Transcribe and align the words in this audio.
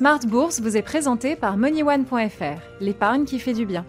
Smart 0.00 0.20
Bourse 0.26 0.62
vous 0.62 0.78
est 0.78 0.82
présenté 0.82 1.36
par 1.36 1.58
MoneyOne.fr, 1.58 2.62
l'épargne 2.80 3.26
qui 3.26 3.38
fait 3.38 3.52
du 3.52 3.66
bien. 3.66 3.84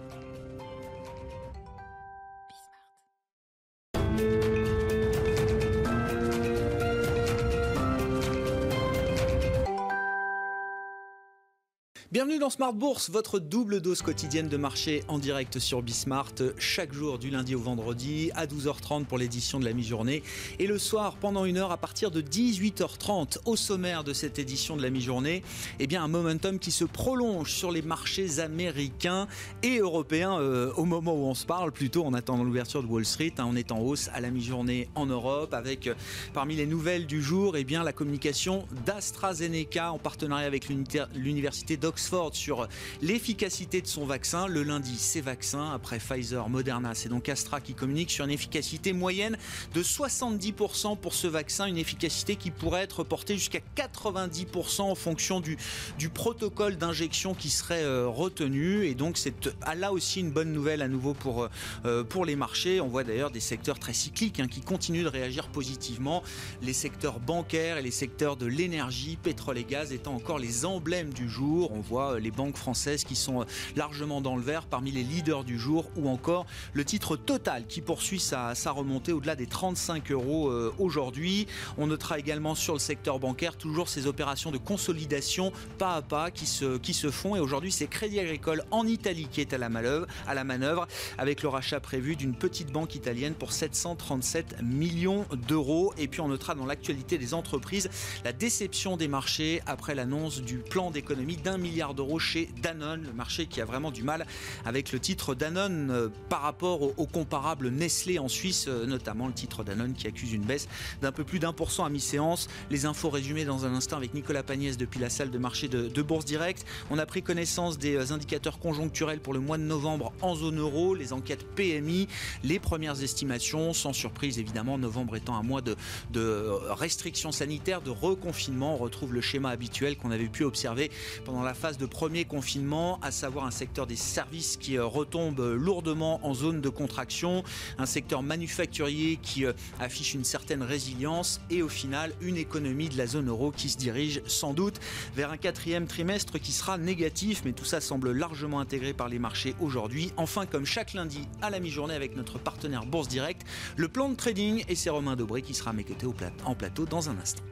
Bienvenue 12.12 12.38
dans 12.38 12.50
Smart 12.50 12.74
Bourse, 12.74 13.08
votre 13.08 13.38
double 13.38 13.80
dose 13.80 14.02
quotidienne 14.02 14.50
de 14.50 14.58
marché 14.58 15.02
en 15.08 15.18
direct 15.18 15.58
sur 15.58 15.80
Bismart, 15.80 16.34
chaque 16.58 16.92
jour 16.92 17.18
du 17.18 17.30
lundi 17.30 17.54
au 17.54 17.58
vendredi 17.58 18.30
à 18.34 18.44
12h30 18.44 19.06
pour 19.06 19.16
l'édition 19.16 19.58
de 19.58 19.64
la 19.64 19.72
mi-journée 19.72 20.22
et 20.58 20.66
le 20.66 20.78
soir 20.78 21.16
pendant 21.16 21.46
une 21.46 21.56
heure 21.56 21.72
à 21.72 21.78
partir 21.78 22.10
de 22.10 22.20
18h30 22.20 23.38
au 23.46 23.56
sommaire 23.56 24.04
de 24.04 24.12
cette 24.12 24.38
édition 24.38 24.76
de 24.76 24.82
la 24.82 24.90
mi-journée. 24.90 25.42
Eh 25.78 25.86
bien 25.86 26.04
un 26.04 26.08
momentum 26.08 26.58
qui 26.58 26.70
se 26.70 26.84
prolonge 26.84 27.50
sur 27.50 27.70
les 27.70 27.80
marchés 27.80 28.40
américains 28.40 29.26
et 29.62 29.78
européens 29.78 30.38
euh, 30.38 30.70
au 30.76 30.84
moment 30.84 31.14
où 31.14 31.24
on 31.24 31.34
se 31.34 31.46
parle, 31.46 31.72
plutôt 31.72 32.04
en 32.04 32.12
attendant 32.12 32.44
l'ouverture 32.44 32.82
de 32.82 32.88
Wall 32.88 33.06
Street. 33.06 33.32
Hein, 33.38 33.46
on 33.48 33.56
est 33.56 33.72
en 33.72 33.78
hausse 33.78 34.10
à 34.12 34.20
la 34.20 34.28
mi-journée 34.28 34.90
en 34.96 35.06
Europe 35.06 35.54
avec 35.54 35.86
euh, 35.86 35.94
parmi 36.34 36.56
les 36.56 36.66
nouvelles 36.66 37.06
du 37.06 37.22
jour 37.22 37.56
eh 37.56 37.64
bien, 37.64 37.82
la 37.82 37.94
communication 37.94 38.66
d'AstraZeneca 38.84 39.92
en 39.92 39.98
partenariat 39.98 40.46
avec 40.46 40.68
l'université 40.68 41.78
d'Oxford 41.78 42.01
sur 42.32 42.68
l'efficacité 43.00 43.80
de 43.80 43.86
son 43.86 44.04
vaccin. 44.04 44.46
Le 44.46 44.62
lundi, 44.62 44.96
ces 44.96 45.20
vaccins, 45.20 45.70
après 45.72 45.98
Pfizer, 45.98 46.48
Moderna, 46.48 46.94
c'est 46.94 47.08
donc 47.08 47.28
Astra 47.28 47.60
qui 47.60 47.74
communique 47.74 48.10
sur 48.10 48.24
une 48.24 48.30
efficacité 48.30 48.92
moyenne 48.92 49.38
de 49.72 49.82
70% 49.82 50.98
pour 50.98 51.14
ce 51.14 51.26
vaccin, 51.26 51.66
une 51.66 51.78
efficacité 51.78 52.36
qui 52.36 52.50
pourrait 52.50 52.82
être 52.82 53.04
portée 53.04 53.34
jusqu'à 53.34 53.60
90% 53.76 54.82
en 54.82 54.94
fonction 54.94 55.40
du, 55.40 55.56
du 55.98 56.08
protocole 56.08 56.76
d'injection 56.76 57.34
qui 57.34 57.50
serait 57.50 57.84
euh, 57.84 58.08
retenu. 58.08 58.84
Et 58.84 58.94
donc 58.94 59.16
c'est 59.16 59.48
ah, 59.62 59.74
là 59.74 59.92
aussi 59.92 60.20
une 60.20 60.30
bonne 60.30 60.52
nouvelle 60.52 60.82
à 60.82 60.88
nouveau 60.88 61.14
pour, 61.14 61.48
euh, 61.84 62.04
pour 62.04 62.24
les 62.24 62.36
marchés. 62.36 62.80
On 62.80 62.88
voit 62.88 63.04
d'ailleurs 63.04 63.30
des 63.30 63.40
secteurs 63.40 63.78
très 63.78 63.92
cycliques 63.94 64.40
hein, 64.40 64.48
qui 64.48 64.60
continuent 64.60 65.04
de 65.04 65.08
réagir 65.08 65.48
positivement. 65.48 66.22
Les 66.62 66.72
secteurs 66.72 67.20
bancaires 67.20 67.78
et 67.78 67.82
les 67.82 67.90
secteurs 67.90 68.36
de 68.36 68.46
l'énergie, 68.46 69.16
pétrole 69.16 69.58
et 69.58 69.64
gaz 69.64 69.92
étant 69.92 70.14
encore 70.14 70.38
les 70.38 70.66
emblèmes 70.66 71.12
du 71.12 71.28
jour. 71.28 71.70
On 71.72 71.80
voit 71.80 71.91
euh, 72.00 72.18
les 72.18 72.30
banques 72.30 72.56
françaises 72.56 73.04
qui 73.04 73.16
sont 73.16 73.42
euh, 73.42 73.44
largement 73.76 74.20
dans 74.20 74.36
le 74.36 74.42
vert 74.42 74.66
parmi 74.66 74.90
les 74.90 75.02
leaders 75.02 75.44
du 75.44 75.58
jour 75.58 75.90
ou 75.96 76.08
encore 76.08 76.46
le 76.72 76.84
titre 76.84 77.16
Total 77.16 77.66
qui 77.66 77.80
poursuit 77.80 78.20
sa, 78.20 78.54
remontée 78.66 79.12
au-delà 79.12 79.36
des 79.36 79.46
35 79.46 80.10
euros 80.12 80.48
euh, 80.48 80.72
aujourd'hui. 80.78 81.46
On 81.78 81.86
notera 81.86 82.18
également 82.18 82.54
sur 82.54 82.72
le 82.72 82.78
secteur 82.78 83.18
bancaire 83.18 83.56
toujours 83.56 83.88
ces 83.88 84.06
opérations 84.06 84.50
de 84.50 84.58
consolidation 84.58 85.52
pas 85.78 85.96
à 85.96 86.02
pas 86.02 86.30
qui 86.30 86.46
se, 86.46 86.78
qui 86.78 86.94
se 86.94 87.10
font 87.10 87.36
et 87.36 87.40
aujourd'hui 87.40 87.70
c'est 87.70 87.86
Crédit 87.86 88.20
Agricole 88.20 88.64
en 88.70 88.86
Italie 88.86 89.28
qui 89.30 89.40
est 89.40 89.52
à 89.52 89.58
la 89.58 89.68
manœuvre, 89.68 90.06
à 90.26 90.34
la 90.34 90.44
manœuvre 90.44 90.86
avec 91.18 91.42
le 91.42 91.48
rachat 91.48 91.80
prévu 91.80 92.16
d'une 92.16 92.34
petite 92.34 92.72
banque 92.72 92.94
italienne 92.94 93.34
pour 93.34 93.52
737 93.52 94.62
millions 94.62 95.26
d'euros 95.48 95.92
et 95.98 96.08
puis 96.08 96.20
on 96.20 96.28
notera 96.28 96.54
dans 96.54 96.66
l'actualité 96.66 97.18
des 97.18 97.34
entreprises 97.34 97.90
la 98.24 98.32
déception 98.32 98.96
des 98.96 99.08
marchés 99.08 99.60
après 99.66 99.94
l'annonce 99.94 100.40
du 100.40 100.58
plan 100.58 100.90
d'économie 100.90 101.36
d'un 101.36 101.58
milliard 101.58 101.81
d'euros 101.90 102.20
chez 102.20 102.48
Danone, 102.62 103.02
le 103.04 103.12
marché 103.12 103.46
qui 103.46 103.60
a 103.60 103.64
vraiment 103.64 103.90
du 103.90 104.04
mal 104.04 104.24
avec 104.64 104.92
le 104.92 105.00
titre 105.00 105.34
Danone 105.34 105.90
euh, 105.90 106.08
par 106.28 106.42
rapport 106.42 106.82
au, 106.82 107.06
comparable 107.06 107.70
Nestlé 107.70 108.18
en 108.20 108.28
Suisse, 108.28 108.66
euh, 108.68 108.86
notamment 108.86 109.26
le 109.26 109.32
titre 109.32 109.64
Danone 109.64 109.92
qui 109.92 110.06
accuse 110.06 110.32
une 110.32 110.44
baisse 110.44 110.68
d'un 111.00 111.10
peu 111.10 111.24
plus 111.24 111.40
d'un 111.40 111.52
pour 111.52 111.72
cent 111.72 111.84
à 111.84 111.90
mi-séance. 111.90 112.48
Les 112.70 112.86
infos 112.86 113.10
résumées 113.10 113.44
dans 113.44 113.66
un 113.66 113.74
instant 113.74 113.96
avec 113.96 114.14
Nicolas 114.14 114.44
Pagnès 114.44 114.78
depuis 114.78 115.00
la 115.00 115.10
salle 115.10 115.30
de 115.30 115.38
marché 115.38 115.68
de, 115.68 115.88
de 115.88 116.02
Bourse 116.02 116.24
Direct. 116.24 116.64
On 116.90 116.98
a 116.98 117.06
pris 117.06 117.22
connaissance 117.22 117.78
des 117.78 117.96
euh, 117.96 118.14
indicateurs 118.14 118.60
conjoncturels 118.60 119.20
pour 119.20 119.34
le 119.34 119.40
mois 119.40 119.58
de 119.58 119.64
novembre 119.64 120.12
en 120.22 120.36
zone 120.36 120.60
euro, 120.60 120.94
les 120.94 121.12
enquêtes 121.12 121.44
PMI, 121.56 122.06
les 122.44 122.60
premières 122.60 123.02
estimations, 123.02 123.72
sans 123.72 123.92
surprise 123.92 124.38
évidemment, 124.38 124.78
novembre 124.78 125.16
étant 125.16 125.34
un 125.36 125.42
mois 125.42 125.62
de, 125.62 125.76
de 126.12 126.48
restrictions 126.70 127.32
sanitaires, 127.32 127.82
de 127.82 127.90
reconfinement. 127.90 128.74
On 128.74 128.78
retrouve 128.78 129.12
le 129.12 129.20
schéma 129.20 129.50
habituel 129.50 129.96
qu'on 129.96 130.12
avait 130.12 130.28
pu 130.28 130.44
observer 130.44 130.90
pendant 131.24 131.42
la 131.42 131.54
phase 131.54 131.71
de 131.78 131.86
premier 131.86 132.24
confinement, 132.24 132.98
à 133.02 133.10
savoir 133.10 133.46
un 133.46 133.50
secteur 133.50 133.86
des 133.86 133.96
services 133.96 134.56
qui 134.56 134.76
euh, 134.76 134.84
retombe 134.84 135.40
lourdement 135.40 136.20
en 136.26 136.34
zone 136.34 136.60
de 136.60 136.68
contraction, 136.68 137.42
un 137.78 137.86
secteur 137.86 138.22
manufacturier 138.22 139.18
qui 139.22 139.46
euh, 139.46 139.52
affiche 139.80 140.14
une 140.14 140.24
certaine 140.24 140.62
résilience 140.62 141.40
et 141.50 141.62
au 141.62 141.68
final 141.68 142.12
une 142.20 142.36
économie 142.36 142.88
de 142.88 142.98
la 142.98 143.06
zone 143.06 143.28
euro 143.28 143.50
qui 143.50 143.68
se 143.68 143.78
dirige 143.78 144.22
sans 144.26 144.52
doute 144.52 144.80
vers 145.16 145.30
un 145.30 145.36
quatrième 145.36 145.86
trimestre 145.86 146.38
qui 146.38 146.52
sera 146.52 146.78
négatif, 146.78 147.42
mais 147.44 147.52
tout 147.52 147.64
ça 147.64 147.80
semble 147.80 148.12
largement 148.12 148.60
intégré 148.60 148.92
par 148.92 149.08
les 149.08 149.18
marchés 149.18 149.54
aujourd'hui. 149.60 150.12
Enfin, 150.16 150.46
comme 150.46 150.66
chaque 150.66 150.92
lundi 150.92 151.26
à 151.40 151.50
la 151.50 151.60
mi-journée 151.60 151.94
avec 151.94 152.16
notre 152.16 152.38
partenaire 152.38 152.86
Bourse 152.86 153.08
Direct, 153.08 153.42
le 153.76 153.88
plan 153.88 154.08
de 154.08 154.14
trading 154.14 154.64
et 154.68 154.74
c'est 154.74 154.90
Romain 154.90 155.16
Dobré 155.16 155.42
qui 155.42 155.54
sera 155.54 155.70
à 155.70 155.72
mes 155.72 155.84
côtés 155.84 156.06
en 156.44 156.54
plateau 156.54 156.84
dans 156.84 157.08
un 157.08 157.18
instant. 157.18 157.42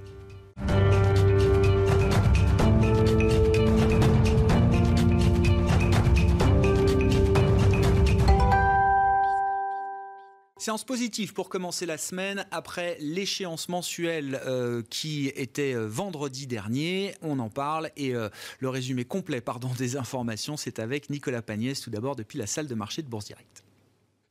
Séance 10.71 10.85
positive 10.85 11.33
pour 11.33 11.49
commencer 11.49 11.85
la 11.85 11.99
semaine 11.99 12.47
après 12.53 12.97
l'échéance 13.01 13.69
mensuelle 13.69 14.41
euh, 14.47 14.85
qui 14.89 15.27
était 15.35 15.75
euh, 15.75 15.89
vendredi 15.89 16.47
dernier. 16.47 17.17
On 17.23 17.41
en 17.41 17.49
parle 17.49 17.91
et 17.97 18.15
euh, 18.15 18.29
le 18.61 18.69
résumé 18.69 19.05
complet 19.05 19.43
des 19.79 19.97
informations, 19.97 20.57
c'est 20.57 20.79
avec 20.79 21.11
Nicolas 21.11 21.43
Pagnès 21.43 21.81
tout 21.81 21.91
d'abord 21.91 22.15
depuis 22.15 22.39
la 22.39 22.47
salle 22.47 22.69
de 22.69 22.77
marché 22.77 23.03
de 23.03 23.09
Bourse 23.09 23.25
Direct. 23.25 23.65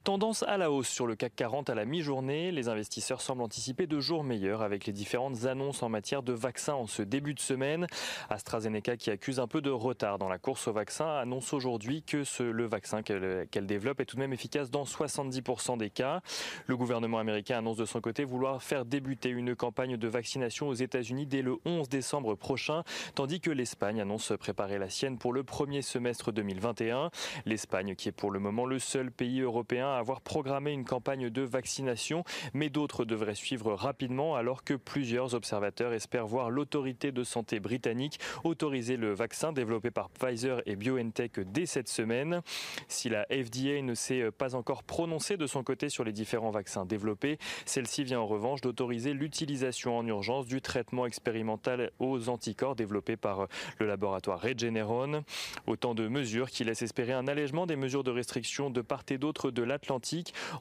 Tendance 0.09 0.41
à 0.47 0.57
la 0.57 0.71
hausse 0.71 0.89
sur 0.89 1.05
le 1.05 1.15
CAC 1.15 1.35
40 1.35 1.69
à 1.69 1.75
la 1.75 1.85
mi-journée. 1.85 2.51
Les 2.51 2.67
investisseurs 2.67 3.21
semblent 3.21 3.43
anticiper 3.43 3.85
de 3.85 3.99
jours 3.99 4.23
meilleurs 4.23 4.63
avec 4.63 4.87
les 4.87 4.91
différentes 4.91 5.45
annonces 5.45 5.83
en 5.83 5.89
matière 5.89 6.23
de 6.23 6.33
vaccins 6.33 6.73
en 6.73 6.87
ce 6.87 7.03
début 7.03 7.35
de 7.35 7.39
semaine. 7.39 7.85
AstraZeneca, 8.31 8.97
qui 8.97 9.11
accuse 9.11 9.39
un 9.39 9.45
peu 9.45 9.61
de 9.61 9.69
retard 9.69 10.17
dans 10.17 10.27
la 10.27 10.39
course 10.39 10.67
au 10.67 10.73
vaccin, 10.73 11.05
annonce 11.05 11.53
aujourd'hui 11.53 12.01
que 12.01 12.23
le 12.41 12.65
vaccin 12.65 13.03
qu'elle 13.03 13.67
développe 13.67 14.01
est 14.01 14.05
tout 14.05 14.15
de 14.15 14.21
même 14.21 14.33
efficace 14.33 14.71
dans 14.71 14.83
70% 14.83 15.77
des 15.77 15.91
cas. 15.91 16.21
Le 16.65 16.75
gouvernement 16.75 17.19
américain 17.19 17.59
annonce 17.59 17.77
de 17.77 17.85
son 17.85 18.01
côté 18.01 18.23
vouloir 18.23 18.63
faire 18.63 18.85
débuter 18.85 19.29
une 19.29 19.55
campagne 19.55 19.95
de 19.95 20.07
vaccination 20.07 20.69
aux 20.69 20.73
États-Unis 20.73 21.27
dès 21.27 21.43
le 21.43 21.57
11 21.65 21.87
décembre 21.87 22.33
prochain, 22.33 22.81
tandis 23.13 23.41
que 23.41 23.51
l'Espagne 23.51 24.01
annonce 24.01 24.33
préparer 24.39 24.79
la 24.79 24.89
sienne 24.89 25.19
pour 25.19 25.33
le 25.33 25.43
premier 25.43 25.83
semestre 25.83 26.31
2021. 26.31 27.11
L'Espagne, 27.45 27.93
qui 27.93 28.09
est 28.09 28.11
pour 28.11 28.31
le 28.31 28.39
moment 28.39 28.65
le 28.65 28.79
seul 28.79 29.11
pays 29.11 29.41
européen 29.41 29.98
avoir 29.99 30.21
programmé 30.21 30.71
une 30.71 30.85
campagne 30.85 31.29
de 31.29 31.41
vaccination, 31.41 32.23
mais 32.53 32.69
d'autres 32.69 33.05
devraient 33.05 33.35
suivre 33.35 33.73
rapidement 33.73 34.35
alors 34.35 34.63
que 34.63 34.73
plusieurs 34.73 35.35
observateurs 35.35 35.93
espèrent 35.93 36.27
voir 36.27 36.49
l'autorité 36.49 37.11
de 37.11 37.23
santé 37.23 37.59
britannique 37.59 38.19
autoriser 38.43 38.97
le 38.97 39.13
vaccin 39.13 39.51
développé 39.51 39.91
par 39.91 40.09
Pfizer 40.09 40.61
et 40.65 40.75
BioNTech 40.75 41.39
dès 41.39 41.65
cette 41.65 41.89
semaine. 41.89 42.41
Si 42.87 43.09
la 43.09 43.25
FDA 43.25 43.81
ne 43.81 43.93
s'est 43.93 44.31
pas 44.31 44.55
encore 44.55 44.83
prononcée 44.83 45.37
de 45.37 45.47
son 45.47 45.63
côté 45.63 45.89
sur 45.89 46.03
les 46.03 46.13
différents 46.13 46.51
vaccins 46.51 46.85
développés, 46.85 47.37
celle-ci 47.65 48.03
vient 48.03 48.21
en 48.21 48.27
revanche 48.27 48.61
d'autoriser 48.61 49.13
l'utilisation 49.13 49.97
en 49.97 50.05
urgence 50.05 50.45
du 50.45 50.61
traitement 50.61 51.05
expérimental 51.05 51.91
aux 51.99 52.29
anticorps 52.29 52.75
développé 52.75 53.17
par 53.17 53.47
le 53.79 53.85
laboratoire 53.85 54.41
Regeneron. 54.41 55.23
Autant 55.67 55.93
de 55.93 56.07
mesures 56.07 56.49
qui 56.49 56.63
laissent 56.63 56.81
espérer 56.81 57.13
un 57.13 57.27
allègement 57.27 57.65
des 57.65 57.75
mesures 57.75 58.03
de 58.03 58.11
restriction 58.11 58.69
de 58.69 58.81
part 58.81 59.03
et 59.09 59.17
d'autre 59.17 59.51
de 59.51 59.63
la 59.63 59.78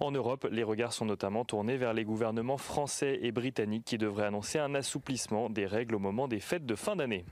En 0.00 0.10
Europe, 0.10 0.46
les 0.50 0.62
regards 0.62 0.92
sont 0.92 1.04
notamment 1.04 1.44
tournés 1.44 1.76
vers 1.76 1.92
les 1.92 2.04
gouvernements 2.04 2.58
français 2.58 3.18
et 3.22 3.32
britanniques 3.32 3.84
qui 3.84 3.98
devraient 3.98 4.26
annoncer 4.26 4.58
un 4.58 4.74
assouplissement 4.74 5.50
des 5.50 5.66
règles 5.66 5.94
au 5.94 5.98
moment 5.98 6.28
des 6.28 6.40
fêtes 6.40 6.66
de 6.66 6.74
fin 6.74 6.96
d'année. 6.96 7.24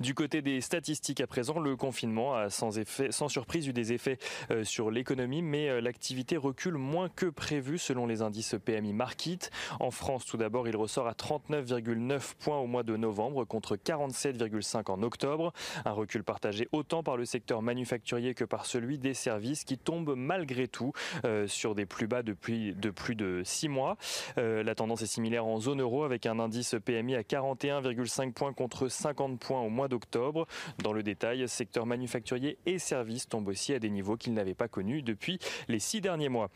Du 0.00 0.14
côté 0.14 0.42
des 0.42 0.60
statistiques 0.60 1.20
à 1.20 1.26
présent, 1.26 1.58
le 1.58 1.76
confinement 1.76 2.34
a 2.34 2.50
sans, 2.50 3.28
surprise 3.28 3.66
eu 3.66 3.72
des 3.72 3.92
effets 3.92 4.18
euh, 4.50 4.64
sur 4.64 4.90
l'économie, 4.90 5.42
mais 5.42 5.68
euh, 5.68 5.80
l'activité 5.80 6.36
recule 6.36 6.74
moins 6.74 7.08
que 7.08 7.26
prévu 7.26 7.78
selon 7.78 8.06
les 8.06 8.22
indices 8.22 8.54
PMI 8.64 8.92
Market. 8.92 9.50
En 9.80 9.90
France, 9.90 10.24
tout 10.24 10.36
d'abord, 10.36 10.68
il 10.68 10.76
ressort 10.76 11.08
à 11.08 11.12
39,9 11.12 12.34
points 12.38 12.58
au 12.58 12.66
mois 12.66 12.82
de 12.82 12.96
novembre 12.96 13.44
contre 13.44 13.76
47,5 13.76 14.90
en 14.90 15.02
octobre. 15.02 15.52
Un 15.84 15.92
recul 15.92 16.22
partagé 16.22 16.68
autant 16.72 17.02
par 17.02 17.16
le 17.16 17.24
secteur 17.24 17.62
manufacturier 17.62 18.34
que 18.34 18.44
par 18.44 18.66
celui 18.66 18.98
des 18.98 19.14
services 19.14 19.64
qui 19.64 19.78
tombe 19.78 20.14
malgré 20.16 20.68
tout 20.68 20.92
euh, 21.24 21.46
sur 21.46 21.74
des 21.74 21.86
plus 21.86 22.06
bas 22.06 22.22
depuis 22.22 22.74
de 22.74 22.90
plus 22.90 23.14
de 23.14 23.42
6 23.44 23.68
mois. 23.68 23.96
la 24.36 24.74
tendance 24.74 25.02
est 25.02 25.06
similaire 25.06 25.46
en 25.46 25.58
zone 25.58 25.80
euro 25.80 26.04
avec 26.04 26.26
un 26.26 26.38
indice 26.38 26.76
PMI 26.84 27.16
à 27.16 27.22
41,5 27.22 28.32
points 28.32 28.52
contre 28.52 28.88
50 28.88 29.37
points 29.38 29.60
au 29.60 29.70
mois 29.70 29.88
d'octobre. 29.88 30.46
Dans 30.82 30.92
le 30.92 31.02
détail, 31.02 31.48
secteur 31.48 31.86
manufacturier 31.86 32.58
et 32.66 32.78
services 32.78 33.28
tombent 33.28 33.48
aussi 33.48 33.72
à 33.72 33.78
des 33.78 33.90
niveaux 33.90 34.16
qu'ils 34.16 34.34
n'avaient 34.34 34.54
pas 34.54 34.68
connus 34.68 35.02
depuis 35.02 35.38
les 35.68 35.78
six 35.78 36.00
derniers 36.00 36.28
mois. 36.28 36.50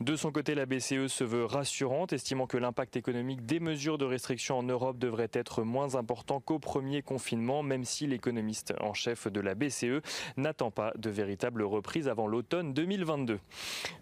De 0.00 0.16
son 0.16 0.32
côté, 0.32 0.54
la 0.54 0.66
BCE 0.66 1.08
se 1.08 1.24
veut 1.24 1.44
rassurante, 1.44 2.12
estimant 2.12 2.46
que 2.46 2.56
l'impact 2.56 2.96
économique 2.96 3.44
des 3.44 3.60
mesures 3.60 3.98
de 3.98 4.04
restriction 4.04 4.58
en 4.58 4.62
Europe 4.62 4.98
devrait 4.98 5.30
être 5.32 5.62
moins 5.62 5.94
important 5.94 6.40
qu'au 6.40 6.58
premier 6.58 7.02
confinement, 7.02 7.62
même 7.62 7.84
si 7.84 8.06
l'économiste 8.06 8.74
en 8.80 8.94
chef 8.94 9.28
de 9.28 9.40
la 9.40 9.54
BCE 9.54 10.00
n'attend 10.36 10.70
pas 10.70 10.92
de 10.96 11.10
véritable 11.10 11.62
reprise 11.62 12.08
avant 12.08 12.26
l'automne 12.26 12.72
2022. 12.72 13.40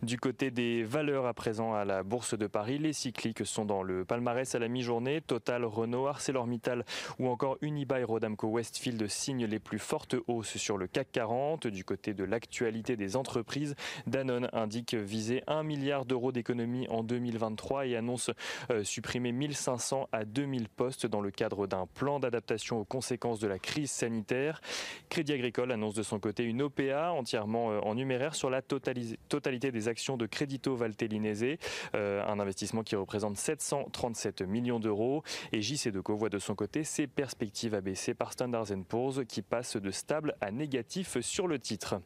Du 0.03 0.19
côté 0.19 0.51
des 0.51 0.85
valeurs 0.85 1.27
à 1.27 1.35
présent 1.35 1.75
à 1.75 1.85
la 1.85 2.03
Bourse 2.03 2.37
de 2.37 2.47
Paris, 2.47 2.79
les 2.79 2.93
cycliques 2.93 3.47
sont 3.47 3.65
dans 3.65 3.83
le 3.83 4.05
palmarès 4.05 4.55
à 4.55 4.59
la 4.59 4.69
mi-journée. 4.69 5.21
Total, 5.21 5.65
Renault, 5.65 6.07
ArcelorMittal 6.07 6.85
ou 7.19 7.29
encore 7.29 7.59
Unibail 7.61 8.05
Rodamco 8.27 8.49
Westfield 8.49 9.07
signent 9.07 9.47
les 9.47 9.61
plus 9.61 9.79
fortes 9.79 10.17
hausses 10.27 10.57
sur 10.57 10.79
le 10.79 10.89
CAC 10.89 11.13
40. 11.13 11.69
Du 11.69 11.85
côté 11.85 12.13
de 12.13 12.25
l'actualité 12.25 12.97
des 12.97 13.15
entreprises, 13.15 13.77
Danone 14.09 14.49
indique 14.53 14.95
viser 14.95 15.45
1 15.47 15.63
milliard 15.63 16.05
d'euros 16.05 16.33
d'économie 16.33 16.89
en 16.89 17.05
2023 17.05 17.87
et 17.87 17.95
annonce 17.95 18.33
euh, 18.73 18.83
supprimer 18.83 19.31
1500 19.31 20.09
à 20.11 20.25
2000 20.25 20.69
postes 20.69 21.07
dans 21.07 21.21
le 21.21 21.31
cadre 21.31 21.69
d'un 21.69 21.87
plan 21.87 22.19
d'adaptation 22.19 22.81
aux 22.81 22.85
conséquences 22.85 23.39
de 23.39 23.47
la 23.47 23.61
crise 23.61 23.93
sanitaire. 23.93 24.61
Crédit 25.09 25.33
Agricole 25.33 25.71
annonce 25.71 25.95
de 25.95 26.03
son 26.03 26.19
côté 26.19 26.43
une 26.43 26.63
OPA 26.63 27.13
entièrement 27.13 27.71
euh, 27.71 27.79
en 27.81 27.95
numéraire 27.95 28.35
sur 28.35 28.51
la 28.51 28.61
totalité 28.61 29.71
des 29.71 29.89
actions 29.89 30.17
de 30.17 30.27
Crédito 30.27 30.75
Valtellinese, 30.75 31.59
euh, 31.95 32.27
un 32.27 32.41
investissement 32.41 32.83
qui 32.83 32.97
représente 32.97 33.37
737 33.37 34.43
millions 34.43 34.81
d'euros. 34.81 35.23
Et 35.53 35.63
JC 35.63 35.93
Deco 35.93 36.17
voit 36.17 36.29
de 36.29 36.41
son 36.41 36.57
côté 36.57 36.83
ses 36.83 37.07
perspectives 37.07 37.75
abaissées 37.75 38.16
par 38.17 38.33
Standard 38.33 38.67
Poor's 38.89 39.21
qui 39.29 39.43
passe 39.43 39.77
de 39.77 39.91
stable 39.91 40.35
à 40.41 40.51
négatif 40.51 41.21
sur 41.21 41.47
le 41.47 41.59
titre. 41.59 42.01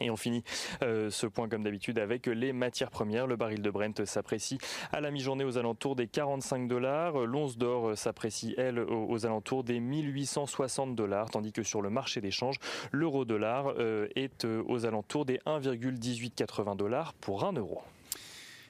Et 0.00 0.10
on 0.10 0.16
finit 0.16 0.42
euh, 0.82 1.10
ce 1.10 1.26
point 1.26 1.48
comme 1.48 1.62
d'habitude 1.62 1.98
avec 1.98 2.26
les 2.26 2.52
matières 2.52 2.90
premières. 2.90 3.26
Le 3.26 3.36
baril 3.36 3.60
de 3.60 3.70
Brent 3.70 4.04
s'apprécie 4.04 4.58
à 4.90 5.00
la 5.00 5.10
mi-journée 5.10 5.44
aux 5.44 5.58
alentours 5.58 5.96
des 5.96 6.06
45 6.06 6.66
dollars. 6.66 7.18
L'once 7.26 7.58
d'or 7.58 7.96
s'apprécie, 7.96 8.54
elle, 8.56 8.78
aux, 8.78 9.26
alentours 9.26 9.64
des 9.64 9.80
1860 9.80 10.96
dollars. 10.96 11.30
Tandis 11.30 11.52
que 11.52 11.62
sur 11.62 11.82
le 11.82 11.90
marché 11.90 12.20
des 12.20 12.30
changes, 12.30 12.56
l'euro-dollar 12.90 13.74
euh, 13.78 14.08
est 14.16 14.44
euh, 14.44 14.62
aux 14.66 14.86
alentours 14.86 15.26
des 15.26 15.38
1,1880 15.46 16.76
dollars 16.76 17.12
pour 17.14 17.44
1 17.44 17.52
euro. 17.52 17.82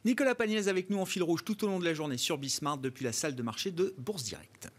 Nicolas 0.05 0.35
Pagnès 0.35 0.67
avec 0.67 0.91
nous 0.91 0.99
en 0.99 1.07
fil 1.07 1.23
rouge 1.23 1.45
tout 1.45 1.65
au 1.65 1.69
long 1.69 1.79
de 1.79 1.85
la 1.85 1.95
journée 1.95 2.17
sur 2.17 2.37
Bismarck 2.37 2.81
depuis 2.81 3.05
la 3.05 3.13
salle 3.13 3.37
de 3.37 3.43
marché 3.43 3.71
de 3.71 3.95
Bourse 3.99 4.25
Directe. 4.25 4.71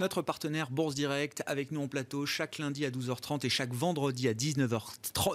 Notre 0.00 0.22
partenaire 0.22 0.72
Bourse 0.72 0.96
Direct 0.96 1.44
avec 1.46 1.70
nous 1.70 1.80
en 1.80 1.86
plateau 1.86 2.26
chaque 2.26 2.58
lundi 2.58 2.84
à 2.84 2.90
12h30 2.90 3.46
et 3.46 3.48
chaque 3.48 3.72
vendredi 3.72 4.26
à 4.26 4.32
19h, 4.32 4.80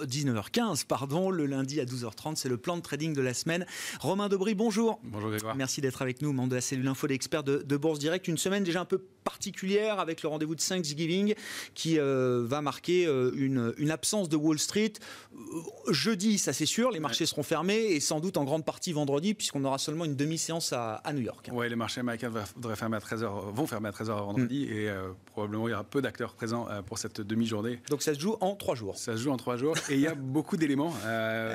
19h15. 0.04 0.84
Pardon, 0.84 1.30
le 1.30 1.46
lundi 1.46 1.80
à 1.80 1.86
12h30, 1.86 2.36
c'est 2.36 2.50
le 2.50 2.58
plan 2.58 2.76
de 2.76 2.82
trading 2.82 3.14
de 3.14 3.22
la 3.22 3.32
semaine. 3.32 3.64
Romain 4.00 4.28
Debris, 4.28 4.54
bonjour. 4.54 5.00
Bonjour 5.02 5.30
Grégoire. 5.30 5.56
Merci 5.56 5.80
d'être 5.80 6.02
avec 6.02 6.20
nous, 6.20 6.34
membre 6.34 6.50
de 6.50 6.56
la 6.56 6.60
cellule 6.60 6.88
info 6.88 7.06
d'experts 7.06 7.42
de, 7.42 7.62
de, 7.62 7.76
Bourse 7.78 7.98
Direct. 7.98 8.28
Une 8.28 8.36
semaine 8.36 8.62
déjà 8.62 8.82
un 8.82 8.84
peu 8.84 8.98
particulière 9.24 9.98
avec 9.98 10.22
le 10.22 10.28
rendez-vous 10.28 10.54
de 10.54 10.60
Thanksgiving 10.60 11.34
qui 11.74 11.98
euh, 11.98 12.44
va 12.46 12.60
marquer 12.60 13.06
euh, 13.06 13.32
une, 13.36 13.72
une, 13.78 13.90
absence 13.90 14.28
de 14.28 14.36
Wall 14.36 14.58
Street. 14.58 14.92
Euh, 15.34 15.92
jeudi, 15.92 16.36
ça 16.36 16.52
c'est 16.52 16.66
sûr, 16.66 16.90
les 16.90 17.00
marchés 17.00 17.24
seront 17.24 17.42
fermés 17.42 17.92
et 17.92 18.00
sans 18.00 18.20
doute 18.20 18.36
en 18.36 18.44
grande 18.44 18.66
partie 18.66 18.92
vendredi 18.92 19.32
puisqu'on 19.32 19.64
aura 19.64 19.78
seulement 19.78 20.04
une 20.04 20.16
demi-séance 20.16 20.74
à, 20.74 20.96
à, 20.96 21.14
New 21.14 21.22
York. 21.22 21.48
Oui, 21.50 21.68
les 21.68 21.76
marchés 21.76 22.00
américains 22.00 22.30
fermer 22.74 22.96
à 22.96 23.00
13h, 23.00 23.52
vont 23.54 23.66
fermer 23.66 23.88
à 23.88 23.92
13h 23.92 24.08
vendredi 24.08 24.49
et 24.50 24.88
probablement 25.26 25.68
il 25.68 25.70
y 25.70 25.74
aura 25.74 25.84
peu 25.84 26.02
d'acteurs 26.02 26.34
présents 26.34 26.68
pour 26.86 26.98
cette 26.98 27.20
demi-journée. 27.20 27.80
Donc 27.88 28.02
ça 28.02 28.14
se 28.14 28.20
joue 28.20 28.36
en 28.40 28.54
trois 28.54 28.74
jours. 28.74 28.96
Ça 28.96 29.16
se 29.16 29.22
joue 29.22 29.30
en 29.30 29.36
trois 29.36 29.56
jours 29.56 29.76
et 29.88 29.94
il 29.94 30.00
y 30.00 30.06
a 30.06 30.14
beaucoup 30.14 30.56
d'éléments. 30.56 30.92